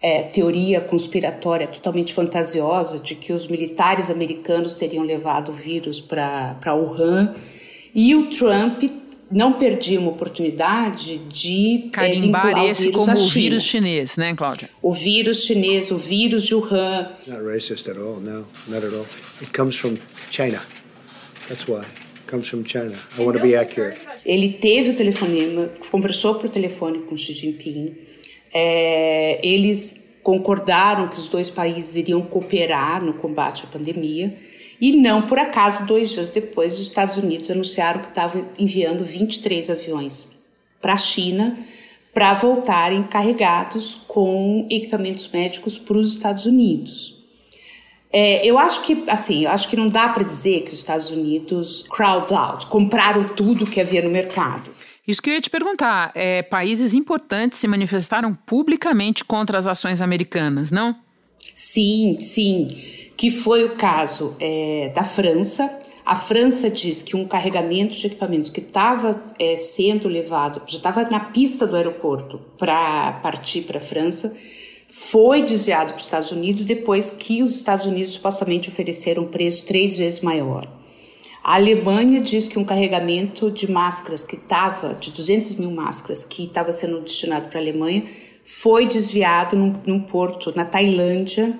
é, 0.00 0.22
teoria 0.22 0.80
conspiratória 0.80 1.66
totalmente 1.66 2.12
fantasiosa 2.12 2.98
de 2.98 3.14
que 3.14 3.32
os 3.32 3.48
militares 3.48 4.10
americanos 4.10 4.74
teriam 4.74 5.04
levado 5.04 5.48
o 5.48 5.52
vírus 5.52 6.00
para 6.00 6.74
Wuhan. 6.74 7.34
E 7.94 8.14
o 8.14 8.26
Trump 8.26 8.82
não 9.34 9.54
perdia 9.54 9.98
uma 9.98 10.12
oportunidade 10.12 11.18
de 11.18 11.86
é, 11.86 11.90
carimbar 11.90 12.56
é, 12.56 12.68
esse 12.68 12.92
como 12.92 13.12
o 13.12 13.28
vírus 13.28 13.64
chinês, 13.64 14.16
né, 14.16 14.32
Cláudia? 14.36 14.70
O 14.80 14.92
vírus 14.92 15.42
chinês, 15.42 15.90
o 15.90 15.98
vírus 15.98 16.46
de 16.46 16.54
Wuhan. 16.54 17.10
Not 17.26 17.42
racist 17.42 17.88
at 17.88 17.98
all, 17.98 18.20
no, 18.20 18.46
not 18.68 18.86
at 18.86 18.94
all. 18.94 19.04
It 19.40 19.50
comes 19.52 19.74
from 19.74 19.96
China. 20.30 20.62
That's 21.48 21.66
why. 21.66 21.80
It 21.80 22.30
comes 22.30 22.48
from 22.48 22.62
China. 22.62 22.94
I 23.18 23.22
want 23.22 23.36
to 23.36 23.42
be 23.42 23.56
accurate. 23.56 23.98
Ele 24.24 24.50
teve 24.52 24.90
o 24.90 24.94
telefonema, 24.94 25.68
conversou 25.90 26.36
por 26.36 26.48
telefone 26.48 27.00
com 27.00 27.16
Xi 27.16 27.32
Jinping. 27.32 27.92
É, 28.52 29.40
eles 29.42 30.00
concordaram 30.22 31.08
que 31.08 31.18
os 31.18 31.26
dois 31.26 31.50
países 31.50 31.96
iriam 31.96 32.22
cooperar 32.22 33.04
no 33.04 33.14
combate 33.14 33.64
à 33.64 33.66
pandemia. 33.66 34.32
E 34.80 34.96
não 34.96 35.22
por 35.22 35.38
acaso, 35.38 35.84
dois 35.84 36.10
dias 36.10 36.30
depois, 36.30 36.74
os 36.74 36.80
Estados 36.80 37.16
Unidos 37.16 37.50
anunciaram 37.50 38.00
que 38.00 38.08
estavam 38.08 38.48
enviando 38.58 39.04
23 39.04 39.70
aviões 39.70 40.28
para 40.80 40.94
a 40.94 40.98
China 40.98 41.56
para 42.12 42.32
voltarem 42.34 43.02
carregados 43.02 44.00
com 44.06 44.66
equipamentos 44.70 45.28
médicos 45.28 45.76
para 45.76 45.96
os 45.96 46.12
Estados 46.12 46.46
Unidos. 46.46 47.14
É, 48.12 48.46
eu 48.46 48.56
acho 48.56 48.82
que, 48.82 49.02
assim, 49.08 49.44
eu 49.44 49.50
acho 49.50 49.68
que 49.68 49.76
não 49.76 49.88
dá 49.88 50.08
para 50.08 50.22
dizer 50.22 50.60
que 50.60 50.68
os 50.68 50.78
Estados 50.78 51.10
Unidos 51.10 51.84
crowd 51.90 52.32
out, 52.32 52.66
compraram 52.66 53.34
tudo 53.34 53.66
que 53.66 53.80
havia 53.80 54.02
no 54.02 54.10
mercado. 54.10 54.70
Isso 55.06 55.20
que 55.20 55.30
eu 55.30 55.34
ia 55.34 55.40
te 55.40 55.50
perguntar. 55.50 56.12
É, 56.14 56.42
países 56.42 56.94
importantes 56.94 57.58
se 57.58 57.66
manifestaram 57.66 58.32
publicamente 58.32 59.24
contra 59.24 59.58
as 59.58 59.66
ações 59.66 60.00
americanas, 60.00 60.70
não? 60.70 60.96
Sim, 61.54 62.18
sim 62.20 63.03
que 63.16 63.30
foi 63.30 63.64
o 63.64 63.76
caso 63.76 64.34
é, 64.40 64.90
da 64.94 65.04
França. 65.04 65.78
A 66.04 66.16
França 66.16 66.68
diz 66.68 67.00
que 67.00 67.16
um 67.16 67.26
carregamento 67.26 67.94
de 67.94 68.06
equipamentos 68.06 68.50
que 68.50 68.60
estava 68.60 69.22
é, 69.38 69.56
sendo 69.56 70.08
levado, 70.08 70.62
já 70.66 70.76
estava 70.76 71.02
na 71.04 71.20
pista 71.20 71.66
do 71.66 71.76
aeroporto 71.76 72.40
para 72.58 73.12
partir 73.22 73.62
para 73.62 73.78
a 73.78 73.80
França, 73.80 74.34
foi 74.88 75.42
desviado 75.42 75.88
para 75.88 75.98
os 75.98 76.04
Estados 76.04 76.30
Unidos 76.30 76.64
depois 76.64 77.10
que 77.10 77.42
os 77.42 77.56
Estados 77.56 77.86
Unidos 77.86 78.12
supostamente 78.12 78.68
ofereceram 78.68 79.24
um 79.24 79.26
preço 79.26 79.64
três 79.64 79.96
vezes 79.96 80.20
maior. 80.20 80.68
A 81.42 81.54
Alemanha 81.56 82.20
diz 82.20 82.48
que 82.48 82.58
um 82.58 82.64
carregamento 82.64 83.50
de 83.50 83.70
máscaras 83.70 84.22
que 84.24 84.36
estava, 84.36 84.94
de 84.94 85.10
200 85.10 85.56
mil 85.56 85.70
máscaras, 85.70 86.24
que 86.24 86.44
estava 86.44 86.72
sendo 86.72 87.00
destinado 87.00 87.48
para 87.48 87.58
a 87.58 87.62
Alemanha, 87.62 88.04
foi 88.44 88.86
desviado 88.86 89.56
num, 89.56 89.74
num 89.86 90.00
porto 90.00 90.52
na 90.54 90.64
Tailândia 90.64 91.58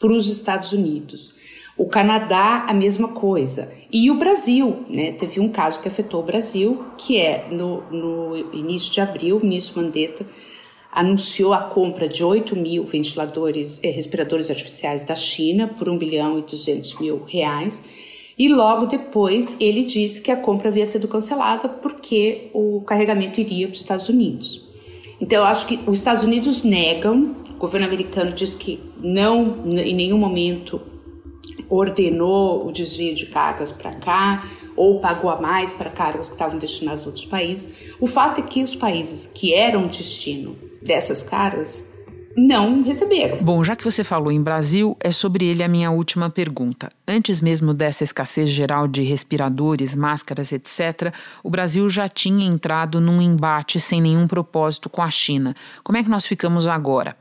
para 0.00 0.12
os 0.12 0.26
Estados 0.26 0.72
Unidos. 0.72 1.32
O 1.76 1.86
Canadá, 1.86 2.66
a 2.68 2.74
mesma 2.74 3.08
coisa. 3.08 3.72
E 3.92 4.10
o 4.10 4.14
Brasil, 4.14 4.84
né? 4.88 5.12
Teve 5.12 5.38
um 5.38 5.48
caso 5.48 5.80
que 5.80 5.88
afetou 5.88 6.20
o 6.20 6.24
Brasil, 6.24 6.84
que 6.98 7.18
é 7.18 7.46
no, 7.50 7.82
no 7.90 8.36
início 8.52 8.92
de 8.92 9.00
abril, 9.00 9.36
o 9.36 9.40
ministro 9.40 9.80
Mandetta 9.80 10.26
anunciou 10.92 11.52
a 11.52 11.62
compra 11.62 12.08
de 12.08 12.24
8 12.24 12.56
mil 12.56 12.84
ventiladores, 12.84 13.78
eh, 13.82 13.90
respiradores 13.90 14.50
artificiais 14.50 15.04
da 15.04 15.14
China 15.14 15.68
por 15.68 15.88
1 15.88 15.96
bilhão 15.96 16.38
e 16.38 16.42
200 16.42 16.98
mil 16.98 17.24
reais. 17.24 17.82
E 18.36 18.48
logo 18.48 18.86
depois 18.86 19.54
ele 19.60 19.84
disse 19.84 20.20
que 20.20 20.30
a 20.30 20.36
compra 20.36 20.68
havia 20.68 20.86
sido 20.86 21.06
cancelada 21.06 21.68
porque 21.68 22.50
o 22.52 22.80
carregamento 22.80 23.40
iria 23.40 23.68
para 23.68 23.74
os 23.74 23.80
Estados 23.80 24.08
Unidos. 24.08 24.64
Então 25.20 25.38
eu 25.38 25.44
acho 25.44 25.66
que 25.66 25.78
os 25.86 25.98
Estados 25.98 26.24
Unidos 26.24 26.62
negam 26.62 27.36
governo 27.60 27.86
americano 27.86 28.32
diz 28.32 28.54
que 28.54 28.80
não, 28.98 29.64
em 29.66 29.94
nenhum 29.94 30.16
momento, 30.16 30.80
ordenou 31.68 32.66
o 32.66 32.72
desvio 32.72 33.14
de 33.14 33.26
cargas 33.26 33.70
para 33.70 33.92
cá 33.94 34.48
ou 34.74 34.98
pagou 34.98 35.30
a 35.30 35.38
mais 35.38 35.74
para 35.74 35.90
cargas 35.90 36.28
que 36.28 36.34
estavam 36.34 36.58
destinadas 36.58 37.04
a 37.04 37.08
outros 37.08 37.26
países. 37.26 37.74
O 38.00 38.06
fato 38.06 38.40
é 38.40 38.42
que 38.42 38.64
os 38.64 38.74
países 38.74 39.26
que 39.26 39.52
eram 39.52 39.86
destino 39.86 40.56
dessas 40.82 41.22
cargas 41.22 41.89
não 42.36 42.82
receberam. 42.82 43.42
Bom, 43.42 43.62
já 43.64 43.74
que 43.74 43.84
você 43.84 44.04
falou 44.04 44.30
em 44.30 44.42
Brasil, 44.42 44.96
é 45.00 45.10
sobre 45.10 45.46
ele 45.46 45.62
a 45.62 45.68
minha 45.68 45.90
última 45.90 46.30
pergunta. 46.30 46.90
Antes 47.06 47.40
mesmo 47.40 47.74
dessa 47.74 48.04
escassez 48.04 48.48
geral 48.48 48.86
de 48.86 49.02
respiradores, 49.02 49.94
máscaras, 49.94 50.52
etc., 50.52 51.12
o 51.42 51.50
Brasil 51.50 51.88
já 51.88 52.08
tinha 52.08 52.46
entrado 52.46 53.00
num 53.00 53.20
embate 53.20 53.80
sem 53.80 54.00
nenhum 54.00 54.28
propósito 54.28 54.88
com 54.88 55.02
a 55.02 55.10
China. 55.10 55.54
Como 55.82 55.98
é 55.98 56.02
que 56.02 56.08
nós 56.08 56.26
ficamos 56.26 56.66
agora? 56.66 57.16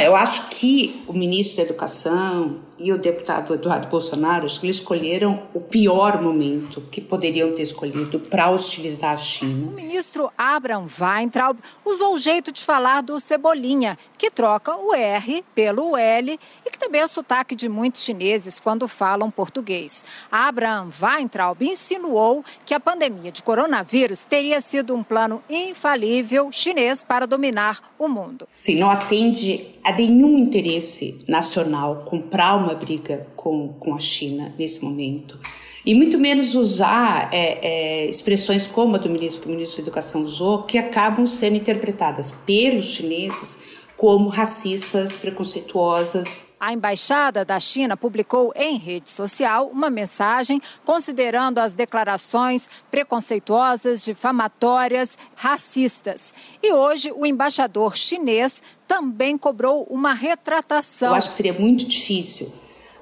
Eu 0.00 0.16
acho 0.16 0.48
que 0.48 1.02
o 1.06 1.12
ministro 1.12 1.56
da 1.58 1.62
Educação 1.62 2.60
e 2.82 2.92
o 2.92 2.98
deputado 2.98 3.54
Eduardo 3.54 3.86
Bolsonaro 3.86 4.44
acho 4.44 4.58
que 4.58 4.66
eles 4.66 4.76
escolheram 4.76 5.44
o 5.54 5.60
pior 5.60 6.20
momento 6.20 6.80
que 6.90 7.00
poderiam 7.00 7.54
ter 7.54 7.62
escolhido 7.62 8.18
para 8.18 8.50
hostilizar 8.50 9.12
a 9.12 9.18
China. 9.18 9.70
O 9.70 9.74
ministro 9.74 10.30
Abraham 10.36 10.86
Weintraub 11.00 11.58
usou 11.84 12.14
o 12.14 12.18
jeito 12.18 12.50
de 12.50 12.60
falar 12.60 13.00
do 13.02 13.20
Cebolinha, 13.20 13.96
que 14.18 14.30
troca 14.30 14.74
o 14.76 14.92
R 14.92 15.44
pelo 15.54 15.96
L 15.96 16.38
e 16.66 16.70
que 16.70 16.78
também 16.78 17.00
é 17.00 17.06
sotaque 17.06 17.54
de 17.54 17.68
muitos 17.68 18.02
chineses 18.02 18.58
quando 18.58 18.88
falam 18.88 19.30
português. 19.30 20.04
Abraham 20.30 20.88
Weintraub 21.00 21.62
insinuou 21.62 22.44
que 22.66 22.74
a 22.74 22.80
pandemia 22.80 23.30
de 23.30 23.42
coronavírus 23.42 24.24
teria 24.24 24.60
sido 24.60 24.94
um 24.94 25.04
plano 25.04 25.42
infalível 25.48 26.50
chinês 26.50 27.02
para 27.02 27.26
dominar 27.26 27.80
o 27.98 28.08
mundo. 28.08 28.48
Sim, 28.58 28.76
não 28.76 28.90
atende 28.90 29.78
a 29.84 29.92
nenhum 29.92 30.38
interesse 30.38 31.18
nacional 31.26 32.04
comprar 32.06 32.56
uma 32.56 32.74
briga 32.74 33.26
com, 33.36 33.68
com 33.80 33.94
a 33.94 33.98
China 33.98 34.54
nesse 34.58 34.82
momento. 34.84 35.38
E 35.84 35.94
muito 35.94 36.16
menos 36.16 36.54
usar 36.54 37.28
é, 37.32 37.58
é, 37.60 38.06
expressões 38.06 38.68
como 38.68 38.94
a 38.94 38.98
do 38.98 39.10
ministro, 39.10 39.42
que 39.42 39.48
o 39.48 39.50
ministro 39.50 39.78
da 39.78 39.82
Educação 39.82 40.22
usou, 40.22 40.62
que 40.62 40.78
acabam 40.78 41.26
sendo 41.26 41.56
interpretadas 41.56 42.32
pelos 42.46 42.86
chineses 42.86 43.58
como 43.96 44.28
racistas, 44.28 45.16
preconceituosas, 45.16 46.38
A 46.64 46.72
embaixada 46.72 47.44
da 47.44 47.58
China 47.58 47.96
publicou 47.96 48.52
em 48.54 48.78
rede 48.78 49.10
social 49.10 49.66
uma 49.66 49.90
mensagem 49.90 50.62
considerando 50.84 51.58
as 51.58 51.72
declarações 51.72 52.70
preconceituosas, 52.88 54.04
difamatórias, 54.04 55.18
racistas. 55.34 56.32
E 56.62 56.72
hoje 56.72 57.12
o 57.16 57.26
embaixador 57.26 57.96
chinês 57.96 58.62
também 58.86 59.36
cobrou 59.36 59.82
uma 59.90 60.12
retratação. 60.14 61.08
Eu 61.08 61.14
acho 61.16 61.30
que 61.30 61.34
seria 61.34 61.52
muito 61.52 61.84
difícil 61.84 62.52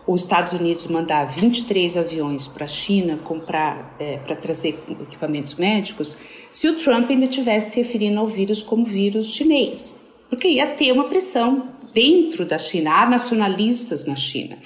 os 0.07 0.23
Estados 0.23 0.55
Unidos 0.55 0.87
mandar 0.87 1.27
23 1.27 1.99
aviões 1.99 2.47
para 2.47 2.65
a 2.65 2.69
China 2.69 3.19
comprar 3.19 3.95
é, 3.99 4.17
para 4.17 4.37
trazer 4.37 4.83
equipamentos 5.03 5.57
médicos, 5.57 6.17
se 6.49 6.67
o 6.67 6.79
Trump 6.79 7.11
ainda 7.11 7.27
estivesse 7.27 7.73
se 7.73 7.83
referindo 7.83 8.19
ao 8.19 8.27
vírus 8.27 8.63
como 8.63 8.87
vírus 8.87 9.35
chinês, 9.35 9.95
porque 10.31 10.49
ia 10.49 10.69
ter 10.69 10.93
uma 10.93 11.05
pressão 11.05 11.79
dentro 11.93 12.45
da 12.45 12.59
China, 12.59 13.03
há 13.03 13.09
nacionalistas 13.09 14.05
na 14.05 14.17
China 14.17 14.59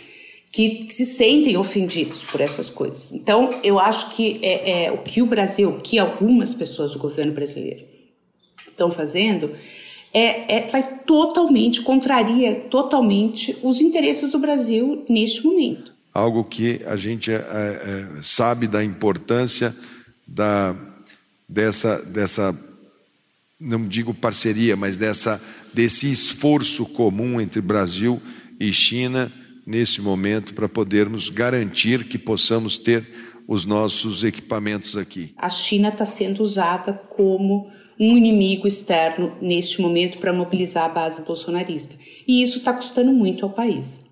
que, 0.55 0.85
que 0.85 0.95
se 0.95 1.05
sentem 1.05 1.57
ofendidos 1.57 2.23
por 2.23 2.41
essas 2.41 2.71
coisas. 2.71 3.13
Então, 3.13 3.51
eu 3.65 3.77
acho 3.77 4.11
que 4.11 4.39
é, 4.41 4.85
é 4.85 4.93
o 4.93 4.99
que 4.99 5.21
o 5.21 5.27
Brasil, 5.27 5.81
que 5.83 5.99
algumas 5.99 6.55
pessoas 6.55 6.93
do 6.93 6.99
governo 7.01 7.33
brasileiro 7.33 7.85
estão 8.71 8.89
fazendo 8.89 9.51
é, 10.13 10.59
é, 10.59 10.69
vai 10.69 11.01
totalmente, 11.01 11.83
contraria 11.83 12.55
totalmente 12.71 13.59
os 13.65 13.81
interesses 13.81 14.31
do 14.31 14.39
Brasil 14.39 15.05
neste 15.09 15.45
momento. 15.45 15.93
Algo 16.13 16.45
que 16.45 16.81
a 16.87 16.95
gente 16.95 17.33
é, 17.33 17.37
é, 17.37 18.07
sabe 18.23 18.69
da 18.69 18.85
importância 18.85 19.75
da, 20.25 20.77
dessa, 21.49 22.01
dessa, 22.05 22.57
não 23.61 23.89
digo 23.89 24.15
parceria, 24.15 24.77
mas 24.77 24.95
dessa, 24.95 25.43
desse 25.75 26.11
esforço 26.11 26.87
comum 26.87 27.41
entre 27.41 27.61
Brasil 27.61 28.21
e 28.59 28.73
China 28.73 29.31
nesse 29.67 30.01
momento 30.01 30.55
para 30.55 30.69
podermos 30.69 31.29
garantir 31.29 32.05
que 32.05 32.19
possamos 32.19 32.79
ter 32.79 33.05
os 33.47 33.65
nossos 33.65 34.25
equipamentos 34.25 34.97
aqui. 34.97 35.35
A 35.37 35.51
China 35.51 35.89
está 35.89 36.07
sendo 36.07 36.43
usada 36.43 36.93
como 36.93 37.71
um 37.99 38.17
inimigo 38.17 38.67
externo 38.67 39.37
neste 39.41 39.81
momento 39.81 40.19
para 40.19 40.33
mobilizar 40.33 40.85
a 40.85 40.89
base 40.89 41.23
bolsonarista. 41.23 41.97
E 42.27 42.43
isso 42.43 42.59
está 42.59 42.73
custando 42.73 43.13
muito 43.13 43.45
ao 43.45 43.51
país. 43.51 44.04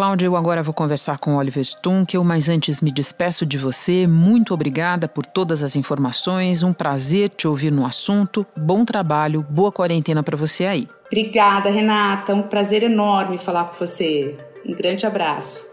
Cláudia, 0.00 0.24
eu 0.24 0.34
agora 0.34 0.62
vou 0.62 0.72
conversar 0.72 1.18
com 1.18 1.36
Oliver 1.36 1.62
Stunkel, 1.62 2.24
mas 2.24 2.48
antes 2.48 2.80
me 2.80 2.90
despeço 2.90 3.44
de 3.44 3.58
você. 3.58 4.06
Muito 4.06 4.54
obrigada 4.54 5.06
por 5.06 5.26
todas 5.26 5.62
as 5.62 5.76
informações. 5.76 6.62
Um 6.62 6.72
prazer 6.72 7.28
te 7.28 7.46
ouvir 7.46 7.70
no 7.70 7.84
assunto. 7.84 8.46
Bom 8.56 8.82
trabalho, 8.82 9.44
boa 9.50 9.70
quarentena 9.70 10.22
para 10.22 10.38
você 10.38 10.64
aí. 10.64 10.88
Obrigada, 11.04 11.68
Renata. 11.68 12.34
Um 12.34 12.40
prazer 12.40 12.82
enorme 12.82 13.36
falar 13.36 13.64
com 13.64 13.76
você. 13.76 14.34
Um 14.64 14.74
grande 14.74 15.04
abraço. 15.04 15.69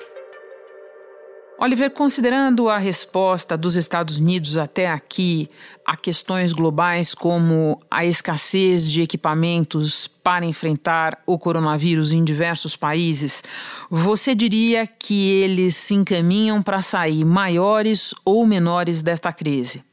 Oliver, 1.60 1.90
considerando 1.90 2.70
a 2.70 2.78
resposta 2.78 3.58
dos 3.58 3.76
Estados 3.76 4.20
Unidos 4.20 4.58
até 4.58 4.88
aqui 4.88 5.48
a 5.84 5.98
questões 5.98 6.54
globais 6.54 7.16
como 7.16 7.82
a 7.90 8.06
escassez 8.06 8.88
de 8.88 9.02
equipamentos 9.02 10.08
para 10.08 10.46
enfrentar 10.46 11.20
o 11.26 11.40
coronavírus 11.40 12.12
em 12.12 12.24
diversos 12.24 12.76
países, 12.76 13.44
você 13.90 14.36
diria 14.36 14.86
que 14.86 15.32
eles 15.42 15.76
se 15.76 15.96
encaminham 15.96 16.62
para 16.62 16.80
sair 16.84 17.26
maiores 17.26 18.14
ou 18.24 18.46
menores 18.46 19.02
desta 19.02 19.34
crise? 19.34 19.84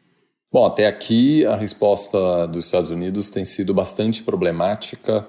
Bom, 0.53 0.67
até 0.67 0.87
aqui 0.87 1.47
a 1.47 1.57
resposta 1.57 2.47
dos 2.47 2.67
Estados 2.67 2.91
Unidos 2.91 3.31
tem 3.31 3.45
sido 3.45 3.73
bastante 3.73 4.23
problemática. 4.23 5.27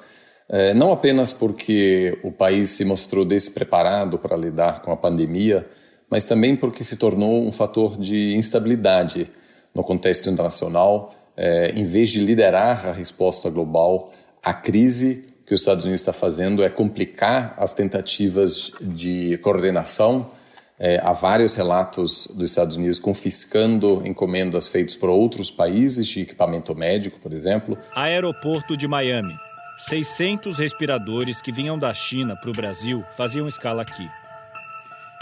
É, 0.49 0.73
não 0.73 0.91
apenas 0.91 1.31
porque 1.31 2.19
o 2.23 2.31
país 2.31 2.69
se 2.69 2.83
mostrou 2.83 3.23
despreparado 3.23 4.19
para 4.19 4.35
lidar 4.35 4.81
com 4.81 4.91
a 4.91 4.97
pandemia, 4.97 5.65
mas 6.09 6.25
também 6.25 6.55
porque 6.55 6.83
se 6.83 6.97
tornou 6.97 7.45
um 7.45 7.51
fator 7.51 7.97
de 7.97 8.35
instabilidade 8.35 9.27
no 9.74 9.83
contexto 9.83 10.29
internacional, 10.29 11.13
é, 11.35 11.71
em 11.71 11.83
vez 11.83 12.12
de 12.12 12.19
liderar 12.19 12.88
a 12.88 12.91
resposta 12.91 13.50
global 13.50 14.12
à 14.41 14.53
crise 14.53 15.35
que 15.45 15.53
os 15.53 15.62
Estados 15.62 15.85
Unidos 15.85 16.01
está 16.01 16.13
fazendo 16.13 16.63
é 16.63 16.69
complicar 16.69 17.53
as 17.57 17.74
tentativas 17.74 18.71
de 18.81 19.38
coordenação. 19.39 20.31
É, 20.77 21.00
há 21.00 21.13
vários 21.13 21.55
relatos 21.55 22.27
dos 22.27 22.50
Estados 22.50 22.75
Unidos 22.75 23.00
confiscando 23.00 24.01
encomendas 24.05 24.68
feitas 24.68 24.96
por 24.96 25.09
outros 25.09 25.51
países 25.51 26.07
de 26.07 26.22
equipamento 26.22 26.75
médico, 26.75 27.20
por 27.20 27.31
exemplo. 27.31 27.77
Aeroporto 27.94 28.75
de 28.75 28.87
Miami. 28.87 29.33
600 29.77 30.57
respiradores 30.57 31.41
que 31.41 31.51
vinham 31.51 31.77
da 31.77 31.94
China 31.94 32.35
para 32.35 32.50
o 32.50 32.53
Brasil 32.53 33.03
faziam 33.15 33.48
escala 33.48 33.81
aqui. 33.81 34.09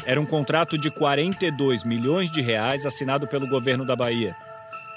Era 0.05 0.19
um 0.19 0.25
contrato 0.25 0.77
de 0.77 0.91
42 0.91 1.83
milhões 1.83 2.31
de 2.31 2.41
reais 2.41 2.85
assinado 2.85 3.27
pelo 3.27 3.47
governo 3.47 3.85
da 3.85 3.95
Bahia. 3.95 4.35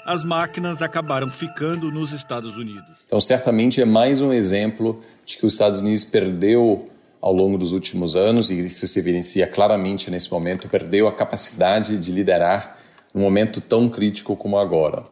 As 0.05 0.23
máquinas 0.23 0.81
acabaram 0.81 1.29
ficando 1.29 1.91
nos 1.91 2.11
Estados 2.11 2.55
Unidos. 2.55 2.95
Então, 3.05 3.19
certamente 3.19 3.81
é 3.81 3.85
mais 3.85 4.21
um 4.21 4.31
exemplo 4.31 5.01
de 5.25 5.37
que 5.37 5.45
os 5.45 5.53
Estados 5.53 5.79
Unidos 5.79 6.05
perdeu 6.05 6.89
ao 7.21 7.33
longo 7.33 7.57
dos 7.57 7.73
últimos 7.73 8.15
anos, 8.15 8.49
e 8.51 8.59
isso 8.65 8.87
se 8.87 8.99
evidencia 8.99 9.47
claramente 9.47 10.09
nesse 10.09 10.31
momento, 10.31 10.69
perdeu 10.69 11.07
a 11.07 11.11
capacidade 11.11 11.97
de 11.97 12.11
liderar 12.11 12.77
num 13.13 13.21
momento 13.21 13.59
tão 13.59 13.89
crítico 13.89 14.35
como 14.35 14.57
agora. 14.57 15.03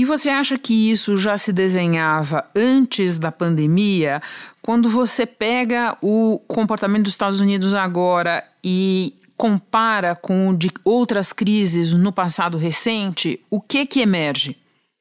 E 0.00 0.04
você 0.06 0.30
acha 0.30 0.56
que 0.56 0.90
isso 0.90 1.14
já 1.14 1.36
se 1.36 1.52
desenhava 1.52 2.46
antes 2.56 3.18
da 3.18 3.30
pandemia? 3.30 4.22
Quando 4.62 4.88
você 4.88 5.26
pega 5.26 5.94
o 6.00 6.40
comportamento 6.48 7.02
dos 7.02 7.12
Estados 7.12 7.38
Unidos 7.38 7.74
agora 7.74 8.42
e 8.64 9.12
compara 9.36 10.14
com 10.14 10.48
o 10.48 10.56
de 10.56 10.70
outras 10.86 11.34
crises 11.34 11.92
no 11.92 12.14
passado 12.14 12.56
recente, 12.56 13.40
o 13.50 13.60
que 13.60 13.84
que 13.84 14.00
emerge? 14.00 14.56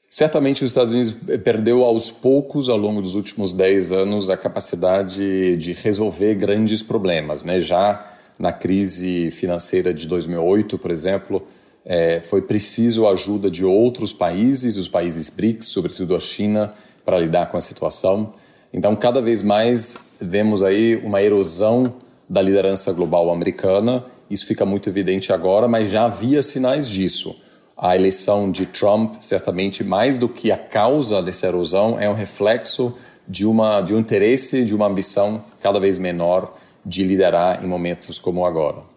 Certamente 0.09 0.65
os 0.65 0.71
Estados 0.71 0.91
Unidos 0.91 1.15
perdeu 1.45 1.85
aos 1.85 2.11
poucos, 2.11 2.67
ao 2.67 2.75
longo 2.75 3.01
dos 3.01 3.15
últimos 3.15 3.53
10 3.53 3.93
anos, 3.93 4.29
a 4.29 4.35
capacidade 4.35 5.55
de 5.55 5.71
resolver 5.71 6.35
grandes 6.35 6.83
problemas. 6.83 7.45
Né? 7.45 7.61
Já 7.61 8.05
na 8.37 8.51
crise 8.51 9.31
financeira 9.31 9.93
de 9.93 10.05
2008, 10.09 10.77
por 10.77 10.91
exemplo, 10.91 11.47
é, 11.85 12.21
foi 12.21 12.41
preciso 12.41 13.07
a 13.07 13.11
ajuda 13.11 13.49
de 13.49 13.65
outros 13.65 14.13
países, 14.13 14.77
os 14.77 14.87
países 14.87 15.29
BRICS, 15.29 15.67
sobretudo 15.67 16.15
a 16.15 16.19
China, 16.19 16.73
para 17.03 17.19
lidar 17.19 17.47
com 17.47 17.57
a 17.57 17.61
situação. 17.61 18.33
Então, 18.73 18.95
cada 18.95 19.21
vez 19.21 19.41
mais 19.41 19.97
vemos 20.21 20.61
aí 20.61 20.95
uma 20.97 21.21
erosão 21.21 21.93
da 22.29 22.41
liderança 22.41 22.91
global 22.93 23.31
americana 23.31 24.05
isso 24.29 24.45
fica 24.45 24.65
muito 24.65 24.87
evidente 24.87 25.33
agora, 25.33 25.67
mas 25.67 25.89
já 25.89 26.05
havia 26.05 26.43
sinais 26.43 26.87
disso. 26.87 27.35
A 27.75 27.95
eleição 27.95 28.51
de 28.51 28.65
Trump, 28.65 29.15
certamente 29.19 29.83
mais 29.83 30.17
do 30.17 30.29
que 30.29 30.51
a 30.51 30.57
causa 30.57 31.21
dessa 31.23 31.47
erosão, 31.47 31.99
é 31.99 32.07
um 32.07 32.13
reflexo 32.13 32.95
de, 33.27 33.45
uma, 33.45 33.81
de 33.81 33.95
um 33.95 33.99
interesse, 33.99 34.63
de 34.63 34.75
uma 34.75 34.85
ambição 34.85 35.43
cada 35.61 35.79
vez 35.79 35.97
menor 35.97 36.55
de 36.85 37.03
liderar 37.03 37.63
em 37.63 37.67
momentos 37.67 38.19
como 38.19 38.45
agora. 38.45 38.88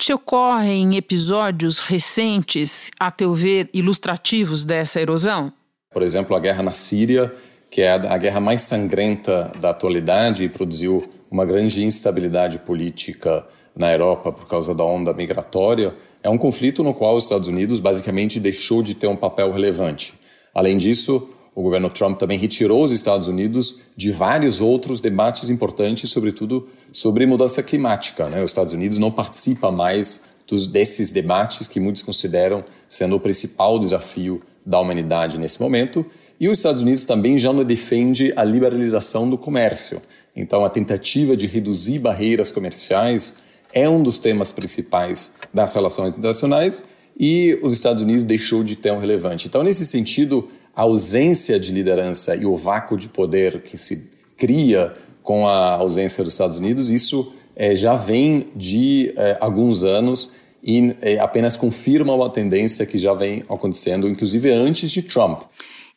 Te 0.00 0.12
ocorrem 0.12 0.96
episódios 0.96 1.80
recentes, 1.80 2.88
a 3.00 3.10
teu 3.10 3.34
ver, 3.34 3.68
ilustrativos 3.74 4.64
dessa 4.64 5.00
erosão? 5.00 5.52
Por 5.92 6.04
exemplo, 6.04 6.36
a 6.36 6.38
guerra 6.38 6.62
na 6.62 6.70
Síria, 6.70 7.34
que 7.68 7.82
é 7.82 7.90
a 7.90 8.16
guerra 8.16 8.38
mais 8.38 8.60
sangrenta 8.60 9.50
da 9.60 9.70
atualidade 9.70 10.44
e 10.44 10.48
produziu 10.48 11.04
uma 11.28 11.44
grande 11.44 11.82
instabilidade 11.82 12.60
política 12.60 13.44
na 13.74 13.90
Europa 13.90 14.30
por 14.30 14.48
causa 14.48 14.72
da 14.72 14.84
onda 14.84 15.12
migratória, 15.12 15.92
é 16.22 16.30
um 16.30 16.38
conflito 16.38 16.84
no 16.84 16.94
qual 16.94 17.16
os 17.16 17.24
Estados 17.24 17.48
Unidos 17.48 17.80
basicamente 17.80 18.38
deixou 18.38 18.84
de 18.84 18.94
ter 18.94 19.08
um 19.08 19.16
papel 19.16 19.50
relevante. 19.50 20.14
Além 20.54 20.76
disso, 20.76 21.28
o 21.58 21.62
governo 21.62 21.90
Trump 21.90 22.16
também 22.16 22.38
retirou 22.38 22.84
os 22.84 22.92
Estados 22.92 23.26
Unidos 23.26 23.80
de 23.96 24.12
vários 24.12 24.60
outros 24.60 25.00
debates 25.00 25.50
importantes, 25.50 26.08
sobretudo 26.08 26.68
sobre 26.92 27.26
mudança 27.26 27.64
climática. 27.64 28.28
Né? 28.28 28.38
Os 28.44 28.52
Estados 28.52 28.72
Unidos 28.72 28.96
não 28.96 29.10
participa 29.10 29.72
mais 29.72 30.20
dos, 30.46 30.68
desses 30.68 31.10
debates 31.10 31.66
que 31.66 31.80
muitos 31.80 32.00
consideram 32.00 32.62
sendo 32.86 33.16
o 33.16 33.20
principal 33.20 33.76
desafio 33.76 34.40
da 34.64 34.78
humanidade 34.78 35.36
nesse 35.36 35.60
momento. 35.60 36.06
E 36.38 36.48
os 36.48 36.58
Estados 36.58 36.84
Unidos 36.84 37.04
também 37.04 37.40
já 37.40 37.52
não 37.52 37.64
defende 37.64 38.32
a 38.36 38.44
liberalização 38.44 39.28
do 39.28 39.36
comércio. 39.36 40.00
Então, 40.36 40.64
a 40.64 40.70
tentativa 40.70 41.36
de 41.36 41.48
reduzir 41.48 41.98
barreiras 41.98 42.52
comerciais 42.52 43.34
é 43.72 43.88
um 43.88 44.00
dos 44.00 44.20
temas 44.20 44.52
principais 44.52 45.32
das 45.52 45.74
relações 45.74 46.16
internacionais 46.16 46.84
e 47.18 47.58
os 47.62 47.72
Estados 47.72 48.04
Unidos 48.04 48.22
deixou 48.22 48.62
de 48.62 48.76
ter 48.76 48.92
um 48.92 48.98
relevante. 48.98 49.48
Então, 49.48 49.64
nesse 49.64 49.84
sentido, 49.84 50.48
a 50.78 50.82
ausência 50.82 51.58
de 51.58 51.72
liderança 51.72 52.36
e 52.36 52.46
o 52.46 52.56
vácuo 52.56 52.96
de 52.96 53.08
poder 53.08 53.62
que 53.62 53.76
se 53.76 54.08
cria 54.36 54.94
com 55.24 55.48
a 55.48 55.72
ausência 55.72 56.22
dos 56.22 56.34
Estados 56.34 56.56
Unidos, 56.56 56.88
isso 56.88 57.34
é, 57.56 57.74
já 57.74 57.96
vem 57.96 58.46
de 58.54 59.12
é, 59.16 59.36
alguns 59.40 59.82
anos 59.82 60.30
e 60.62 60.94
é, 61.02 61.18
apenas 61.18 61.56
confirma 61.56 62.14
uma 62.14 62.30
tendência 62.30 62.86
que 62.86 62.96
já 62.96 63.12
vem 63.12 63.42
acontecendo, 63.48 64.08
inclusive 64.08 64.52
antes 64.52 64.88
de 64.92 65.02
Trump. 65.02 65.42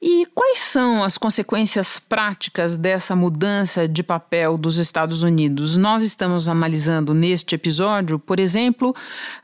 E 0.02 0.26
quais 0.34 0.58
são 0.58 1.04
as 1.04 1.16
consequências 1.16 2.00
práticas 2.00 2.76
dessa 2.76 3.16
mudança 3.16 3.88
de 3.88 4.02
papel 4.02 4.58
dos 4.58 4.80
Estados 4.80 5.22
Unidos? 5.22 5.78
Nós 5.78 6.02
estamos 6.02 6.50
analisando 6.50 7.14
neste 7.14 7.54
episódio, 7.54 8.18
por 8.18 8.40
exemplo, 8.40 8.94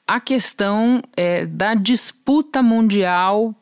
a 0.08 0.19
questão 0.19 1.00
é, 1.15 1.45
da 1.45 1.76
disputa 1.76 2.63
mundial 2.63 3.54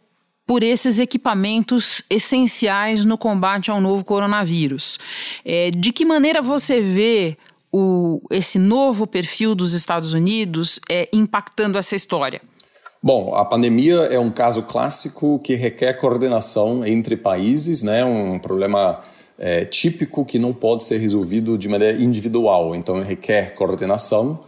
por 0.45 0.63
esses 0.63 0.99
equipamentos 0.99 2.03
essenciais 2.09 3.03
no 3.03 3.17
combate 3.17 3.71
ao 3.71 3.81
novo 3.81 4.03
coronavírus. 4.03 4.99
É, 5.43 5.71
de 5.71 5.91
que 5.91 6.05
maneira 6.05 6.41
você 6.41 6.79
vê 6.79 7.37
o, 7.71 8.21
esse 8.31 8.59
novo 8.59 9.07
perfil 9.07 9.55
dos 9.55 9.73
Estados 9.73 10.13
Unidos 10.13 10.79
é, 10.89 11.09
impactando 11.11 11.77
essa 11.77 11.95
história? 11.95 12.41
Bom, 13.01 13.35
a 13.35 13.45
pandemia 13.45 13.95
é 14.05 14.19
um 14.19 14.31
caso 14.31 14.63
clássico 14.63 15.39
que 15.39 15.55
requer 15.55 15.93
coordenação 15.93 16.85
entre 16.85 17.15
países, 17.15 17.83
né? 17.83 18.03
Um 18.03 18.39
problema 18.39 19.01
é, 19.37 19.65
típico 19.65 20.25
que 20.25 20.39
não 20.39 20.53
pode 20.53 20.83
ser 20.83 20.97
resolvido 20.97 21.57
de 21.57 21.69
maneira 21.69 22.01
individual. 22.01 22.75
Então, 22.75 23.01
requer 23.03 23.53
coordenação 23.53 24.39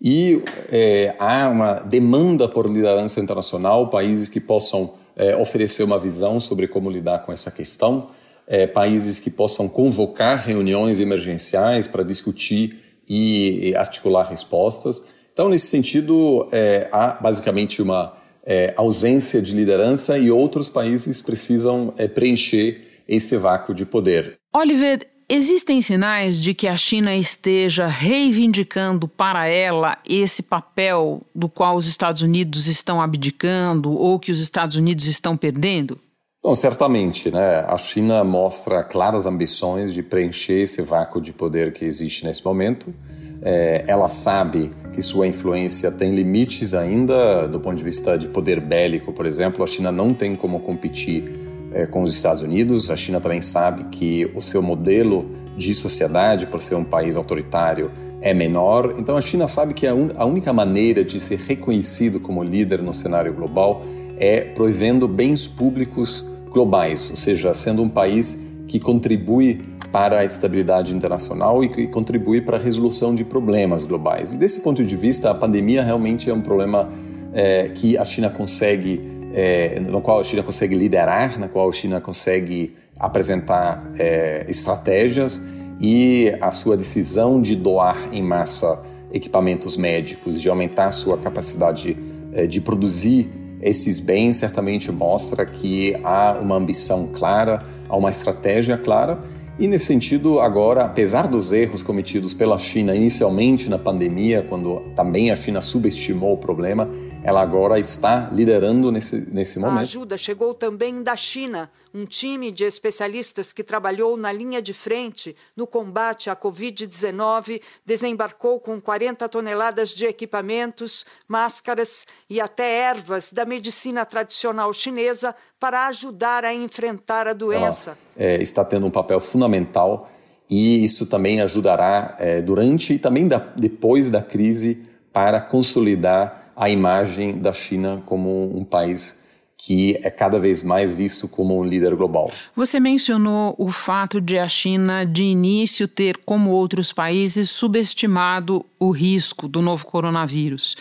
e 0.00 0.42
é, 0.70 1.14
há 1.18 1.48
uma 1.48 1.74
demanda 1.74 2.48
por 2.48 2.66
liderança 2.66 3.20
internacional, 3.20 3.90
países 3.90 4.28
que 4.28 4.40
possam 4.40 4.94
é, 5.18 5.36
oferecer 5.36 5.82
uma 5.82 5.98
visão 5.98 6.40
sobre 6.40 6.66
como 6.66 6.88
lidar 6.90 7.26
com 7.26 7.32
essa 7.32 7.50
questão, 7.50 8.10
é, 8.46 8.66
países 8.66 9.18
que 9.18 9.30
possam 9.30 9.68
convocar 9.68 10.38
reuniões 10.38 11.00
emergenciais 11.00 11.86
para 11.86 12.02
discutir 12.02 12.78
e, 13.06 13.68
e 13.68 13.76
articular 13.76 14.30
respostas. 14.30 15.02
Então, 15.32 15.48
nesse 15.48 15.66
sentido, 15.66 16.48
é, 16.50 16.88
há 16.90 17.08
basicamente 17.08 17.82
uma 17.82 18.16
é, 18.44 18.72
ausência 18.76 19.42
de 19.42 19.54
liderança 19.54 20.16
e 20.16 20.30
outros 20.30 20.70
países 20.70 21.20
precisam 21.20 21.92
é, 21.98 22.08
preencher 22.08 23.02
esse 23.06 23.36
vácuo 23.36 23.74
de 23.74 23.84
poder. 23.84 24.38
Oliver, 24.54 25.06
existem 25.28 25.82
sinais 25.82 26.40
de 26.40 26.54
que 26.54 26.66
a 26.66 26.76
China 26.76 27.14
esteja 27.14 27.86
reivindicando 27.86 29.06
para 29.06 29.46
ela 29.46 29.98
esse 30.08 30.42
papel 30.42 31.22
do 31.34 31.48
qual 31.48 31.76
os 31.76 31.86
Estados 31.86 32.22
Unidos 32.22 32.66
estão 32.66 33.00
abdicando 33.00 33.92
ou 33.92 34.18
que 34.18 34.30
os 34.30 34.40
Estados 34.40 34.76
Unidos 34.76 35.06
estão 35.06 35.36
perdendo? 35.36 35.98
Bom, 36.42 36.54
certamente, 36.54 37.30
né? 37.30 37.64
A 37.68 37.76
China 37.76 38.22
mostra 38.22 38.82
claras 38.84 39.26
ambições 39.26 39.92
de 39.92 40.02
preencher 40.02 40.62
esse 40.62 40.80
vácuo 40.82 41.20
de 41.20 41.32
poder 41.32 41.72
que 41.72 41.84
existe 41.84 42.24
nesse 42.24 42.44
momento. 42.44 42.94
É, 43.42 43.84
ela 43.86 44.08
sabe 44.08 44.70
que 44.92 45.02
sua 45.02 45.26
influência 45.26 45.90
tem 45.90 46.14
limites 46.14 46.74
ainda 46.74 47.46
do 47.46 47.60
ponto 47.60 47.76
de 47.76 47.84
vista 47.84 48.16
de 48.16 48.28
poder 48.28 48.60
bélico, 48.60 49.12
por 49.12 49.26
exemplo. 49.26 49.64
A 49.64 49.66
China 49.66 49.90
não 49.90 50.14
tem 50.14 50.36
como 50.36 50.60
competir 50.60 51.47
é, 51.78 51.86
com 51.86 52.02
os 52.02 52.12
Estados 52.12 52.42
Unidos. 52.42 52.90
A 52.90 52.96
China 52.96 53.20
também 53.20 53.40
sabe 53.40 53.84
que 53.84 54.28
o 54.34 54.40
seu 54.40 54.60
modelo 54.60 55.30
de 55.56 55.72
sociedade, 55.72 56.46
por 56.48 56.60
ser 56.60 56.74
um 56.74 56.84
país 56.84 57.16
autoritário, 57.16 57.90
é 58.20 58.34
menor. 58.34 58.96
Então 58.98 59.16
a 59.16 59.20
China 59.20 59.46
sabe 59.46 59.72
que 59.72 59.86
a, 59.86 59.94
un 59.94 60.10
a 60.16 60.24
única 60.24 60.52
maneira 60.52 61.04
de 61.04 61.20
ser 61.20 61.38
reconhecido 61.38 62.18
como 62.18 62.42
líder 62.42 62.82
no 62.82 62.92
cenário 62.92 63.32
global 63.32 63.82
é 64.18 64.40
proivendo 64.40 65.06
bens 65.06 65.46
públicos 65.46 66.26
globais, 66.50 67.10
ou 67.10 67.16
seja, 67.16 67.54
sendo 67.54 67.80
um 67.80 67.88
país 67.88 68.44
que 68.66 68.80
contribui 68.80 69.62
para 69.92 70.18
a 70.18 70.24
estabilidade 70.24 70.94
internacional 70.94 71.62
e 71.62 71.68
que 71.68 71.86
contribui 71.86 72.40
para 72.40 72.56
a 72.56 72.60
resolução 72.60 73.14
de 73.14 73.24
problemas 73.24 73.84
globais. 73.84 74.34
E 74.34 74.36
desse 74.36 74.60
ponto 74.60 74.84
de 74.84 74.96
vista, 74.96 75.30
a 75.30 75.34
pandemia 75.34 75.82
realmente 75.82 76.28
é 76.28 76.34
um 76.34 76.40
problema 76.40 76.90
é, 77.32 77.68
que 77.68 77.96
a 77.96 78.04
China 78.04 78.28
consegue, 78.28 79.00
é, 79.34 79.78
no 79.80 80.00
qual 80.00 80.20
a 80.20 80.22
China 80.22 80.42
consegue 80.42 80.74
liderar, 80.74 81.38
na 81.38 81.48
qual 81.48 81.68
a 81.68 81.72
China 81.72 82.00
consegue 82.00 82.74
apresentar 82.98 83.92
é, 83.98 84.44
estratégias 84.48 85.42
e 85.80 86.34
a 86.40 86.50
sua 86.50 86.76
decisão 86.76 87.40
de 87.40 87.54
doar 87.54 87.96
em 88.12 88.22
massa 88.22 88.82
equipamentos 89.12 89.76
médicos, 89.76 90.40
de 90.40 90.48
aumentar 90.48 90.86
a 90.86 90.90
sua 90.90 91.16
capacidade 91.16 91.96
é, 92.32 92.46
de 92.46 92.60
produzir 92.60 93.30
esses 93.60 94.00
bens, 94.00 94.36
certamente 94.36 94.90
mostra 94.92 95.44
que 95.44 95.96
há 96.04 96.38
uma 96.40 96.56
ambição 96.56 97.08
clara, 97.08 97.62
há 97.88 97.96
uma 97.96 98.10
estratégia 98.10 98.76
clara 98.76 99.18
e 99.58 99.66
nesse 99.66 99.86
sentido, 99.86 100.38
agora, 100.38 100.84
apesar 100.84 101.26
dos 101.26 101.52
erros 101.52 101.82
cometidos 101.82 102.32
pela 102.32 102.56
China 102.56 102.94
inicialmente 102.94 103.68
na 103.68 103.76
pandemia, 103.76 104.46
quando 104.48 104.80
também 104.94 105.32
a 105.32 105.36
China 105.36 105.60
subestimou 105.60 106.34
o 106.34 106.38
problema, 106.38 106.88
ela 107.24 107.42
agora 107.42 107.78
está 107.78 108.30
liderando 108.32 108.92
nesse, 108.92 109.28
nesse 109.30 109.58
momento. 109.58 109.78
A 109.78 109.82
ajuda 109.82 110.16
chegou 110.16 110.54
também 110.54 111.02
da 111.02 111.16
China, 111.16 111.70
um 111.92 112.04
time 112.04 112.52
de 112.52 112.64
especialistas 112.64 113.52
que 113.52 113.64
trabalhou 113.64 114.16
na 114.16 114.30
linha 114.30 114.62
de 114.62 114.72
frente 114.72 115.34
no 115.56 115.66
combate 115.66 116.30
à 116.30 116.36
Covid-19 116.36 117.60
desembarcou 117.84 118.60
com 118.60 118.80
40 118.80 119.28
toneladas 119.28 119.90
de 119.90 120.06
equipamentos, 120.06 121.04
máscaras 121.26 122.06
e 122.30 122.40
até 122.40 122.78
ervas 122.82 123.32
da 123.32 123.44
medicina 123.44 124.04
tradicional 124.04 124.72
chinesa 124.72 125.34
para 125.58 125.86
ajudar 125.88 126.44
a 126.44 126.54
enfrentar 126.54 127.26
a 127.26 127.32
doença. 127.32 127.96
Ela, 128.16 128.30
é, 128.30 128.42
está 128.42 128.64
tendo 128.64 128.86
um 128.86 128.90
papel 128.90 129.20
fundamental 129.20 130.08
e 130.48 130.82
isso 130.84 131.06
também 131.06 131.40
ajudará 131.40 132.16
é, 132.18 132.40
durante 132.40 132.94
e 132.94 132.98
também 132.98 133.28
da, 133.28 133.38
depois 133.38 134.10
da 134.10 134.22
crise 134.22 134.82
para 135.12 135.40
consolidar 135.40 136.52
a 136.56 136.68
imagem 136.68 137.38
da 137.38 137.52
China 137.52 138.02
como 138.06 138.56
um 138.56 138.64
país 138.64 139.17
que 139.58 139.98
é 140.04 140.10
cada 140.10 140.38
vez 140.38 140.62
mais 140.62 140.92
visto 140.92 141.26
como 141.26 141.58
um 141.58 141.64
líder 141.64 141.96
global. 141.96 142.30
Você 142.54 142.78
mencionou 142.78 143.56
o 143.58 143.72
fato 143.72 144.20
de 144.20 144.38
a 144.38 144.48
China, 144.48 145.04
de 145.04 145.24
início, 145.24 145.88
ter, 145.88 146.16
como 146.24 146.50
outros 146.50 146.92
países, 146.92 147.50
subestimado 147.50 148.64
o 148.78 148.92
risco 148.92 149.48
do 149.48 149.60
novo 149.60 149.84
coronavírus. 149.84 150.76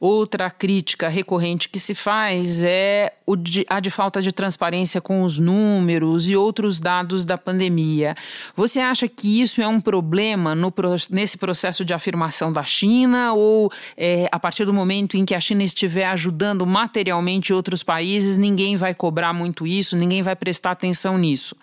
Outra 0.00 0.50
crítica 0.50 1.08
recorrente 1.08 1.68
que 1.68 1.78
se 1.78 1.94
faz 1.94 2.62
é 2.62 3.12
a 3.68 3.80
de 3.80 3.90
falta 3.90 4.20
de 4.20 4.30
transparência 4.30 5.00
com 5.00 5.22
os 5.22 5.38
números 5.38 6.28
e 6.28 6.36
outros 6.36 6.78
dados 6.78 7.24
da 7.24 7.38
pandemia. 7.38 8.14
Você 8.54 8.78
acha 8.78 9.08
que 9.08 9.40
isso 9.40 9.62
é 9.62 9.66
um 9.66 9.80
problema 9.80 10.54
no, 10.54 10.72
nesse 11.10 11.38
processo 11.38 11.84
de 11.84 11.94
afirmação 11.94 12.52
da 12.52 12.62
China 12.64 13.32
ou 13.32 13.70
é, 13.96 14.28
a 14.30 14.38
partir 14.38 14.64
do 14.64 14.72
momento 14.72 15.16
em 15.16 15.24
que 15.24 15.34
a 15.34 15.40
China 15.40 15.62
estiver 15.62 16.06
ajudando 16.06 16.66
materialmente 16.66 17.52
outros 17.52 17.82
países, 17.82 18.15
ninguém 18.36 18.76
vai 18.76 18.94
cobrar 18.94 19.32
muito 19.32 19.66
isso, 19.66 19.96
ninguém 19.96 20.22
vai 20.22 20.34
prestar 20.34 20.72
atenção 20.72 21.18
nisso? 21.18 21.56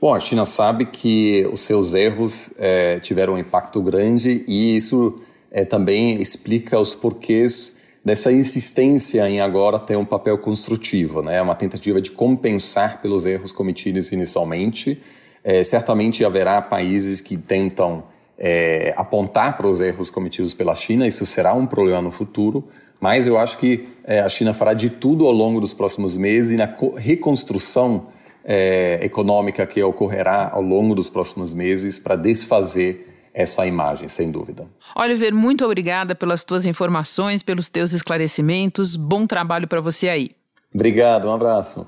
Bom, 0.00 0.14
a 0.14 0.18
China 0.18 0.44
sabe 0.44 0.86
que 0.86 1.48
os 1.52 1.60
seus 1.60 1.94
erros 1.94 2.50
é, 2.58 3.00
tiveram 3.00 3.34
um 3.34 3.38
impacto 3.38 3.80
grande 3.80 4.44
e 4.46 4.76
isso 4.76 5.20
é, 5.50 5.64
também 5.64 6.20
explica 6.20 6.78
os 6.78 6.94
porquês 6.94 7.78
dessa 8.04 8.30
insistência 8.30 9.26
em 9.30 9.40
agora 9.40 9.78
ter 9.78 9.96
um 9.96 10.04
papel 10.04 10.36
construtivo, 10.36 11.22
né? 11.22 11.40
Uma 11.40 11.54
tentativa 11.54 12.02
de 12.02 12.10
compensar 12.10 13.00
pelos 13.00 13.24
erros 13.24 13.50
cometidos 13.50 14.12
inicialmente. 14.12 15.00
É, 15.42 15.62
certamente 15.62 16.24
haverá 16.24 16.60
países 16.60 17.20
que 17.20 17.36
tentam 17.36 18.04
é, 18.38 18.92
apontar 18.96 19.56
para 19.56 19.66
os 19.66 19.80
erros 19.80 20.10
cometidos 20.10 20.54
pela 20.54 20.74
China, 20.74 21.06
isso 21.06 21.24
será 21.24 21.54
um 21.54 21.66
problema 21.66 22.02
no 22.02 22.10
futuro, 22.10 22.68
mas 23.00 23.26
eu 23.26 23.38
acho 23.38 23.58
que 23.58 23.88
é, 24.04 24.20
a 24.20 24.28
China 24.28 24.52
fará 24.52 24.74
de 24.74 24.90
tudo 24.90 25.26
ao 25.26 25.32
longo 25.32 25.60
dos 25.60 25.74
próximos 25.74 26.16
meses 26.16 26.52
e 26.52 26.56
na 26.56 26.72
reconstrução 26.96 28.08
é, 28.44 29.00
econômica 29.02 29.66
que 29.66 29.82
ocorrerá 29.82 30.50
ao 30.52 30.62
longo 30.62 30.94
dos 30.94 31.08
próximos 31.08 31.54
meses 31.54 31.98
para 31.98 32.16
desfazer 32.16 33.10
essa 33.32 33.66
imagem, 33.66 34.06
sem 34.08 34.30
dúvida. 34.30 34.68
Oliver, 34.94 35.34
muito 35.34 35.64
obrigada 35.64 36.14
pelas 36.14 36.44
tuas 36.44 36.66
informações, 36.66 37.42
pelos 37.42 37.68
teus 37.68 37.92
esclarecimentos. 37.92 38.94
Bom 38.94 39.26
trabalho 39.26 39.66
para 39.66 39.80
você 39.80 40.08
aí. 40.08 40.30
Obrigado, 40.72 41.28
um 41.28 41.32
abraço. 41.32 41.86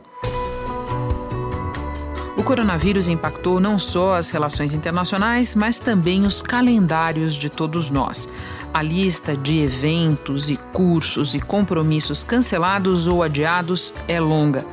O 2.46 2.54
coronavírus 2.54 3.08
impactou 3.08 3.58
não 3.58 3.76
só 3.76 4.14
as 4.14 4.30
relações 4.30 4.72
internacionais, 4.72 5.56
mas 5.56 5.78
também 5.78 6.24
os 6.24 6.40
calendários 6.40 7.34
de 7.34 7.50
todos 7.50 7.90
nós. 7.90 8.28
A 8.72 8.80
lista 8.80 9.36
de 9.36 9.58
eventos 9.58 10.48
e 10.48 10.56
cursos 10.72 11.34
e 11.34 11.40
compromissos 11.40 12.22
cancelados 12.22 13.08
ou 13.08 13.24
adiados 13.24 13.92
é 14.06 14.20
longa. 14.20 14.64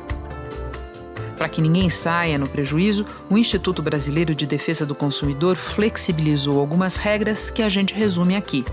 Para 1.36 1.48
que 1.48 1.60
ninguém 1.60 1.90
saia 1.90 2.38
no 2.38 2.48
prejuízo, 2.48 3.04
o 3.28 3.36
Instituto 3.36 3.82
Brasileiro 3.82 4.36
de 4.36 4.46
Defesa 4.46 4.86
do 4.86 4.94
Consumidor 4.94 5.56
flexibilizou 5.56 6.60
algumas 6.60 6.94
regras 6.94 7.50
que 7.50 7.60
a 7.60 7.68
gente 7.68 7.92
resume 7.92 8.36
aqui. 8.36 8.64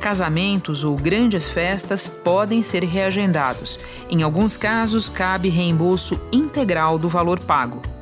Casamentos 0.00 0.82
ou 0.82 0.96
grandes 0.96 1.48
festas 1.48 2.08
podem 2.08 2.62
ser 2.62 2.82
reagendados. 2.82 3.78
Em 4.10 4.24
alguns 4.24 4.56
casos, 4.56 5.08
cabe 5.08 5.48
reembolso 5.50 6.20
integral 6.32 6.98
do 6.98 7.08
valor 7.08 7.38
pago. 7.38 7.93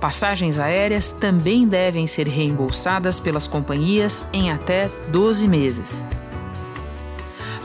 Passagens 0.00 0.58
aéreas 0.58 1.10
também 1.10 1.66
devem 1.66 2.06
ser 2.06 2.28
reembolsadas 2.28 3.18
pelas 3.18 3.46
companhias 3.46 4.24
em 4.32 4.50
até 4.50 4.90
12 5.08 5.48
meses. 5.48 6.04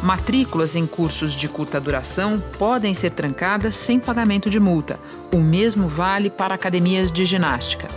Matrículas 0.02 0.76
em 0.76 0.88
cursos 0.88 1.34
de 1.34 1.48
curta 1.48 1.80
duração 1.80 2.42
podem 2.58 2.94
ser 2.94 3.12
trancadas 3.12 3.76
sem 3.76 4.00
pagamento 4.00 4.50
de 4.50 4.60
multa. 4.60 5.00
O 5.32 5.38
mesmo 5.38 5.88
vale 5.88 6.30
para 6.30 6.56
academias 6.56 7.12
de 7.12 7.24
ginástica. 7.24 7.88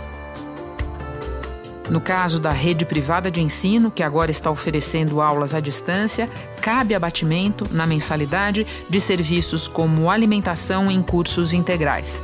No 1.89 2.01
caso 2.01 2.39
da 2.39 2.51
rede 2.51 2.83
privada 2.85 3.31
de 3.31 3.41
ensino, 3.41 3.89
que 3.89 4.03
agora 4.03 4.31
está 4.31 4.51
oferecendo 4.51 5.21
aulas 5.21 5.53
à 5.53 5.59
distância, 5.59 6.29
cabe 6.61 6.93
abatimento 6.95 7.67
na 7.71 7.85
mensalidade 7.85 8.65
de 8.89 8.99
serviços 8.99 9.67
como 9.67 10.09
alimentação 10.09 10.89
em 10.89 11.01
cursos 11.01 11.53
integrais. 11.53 12.23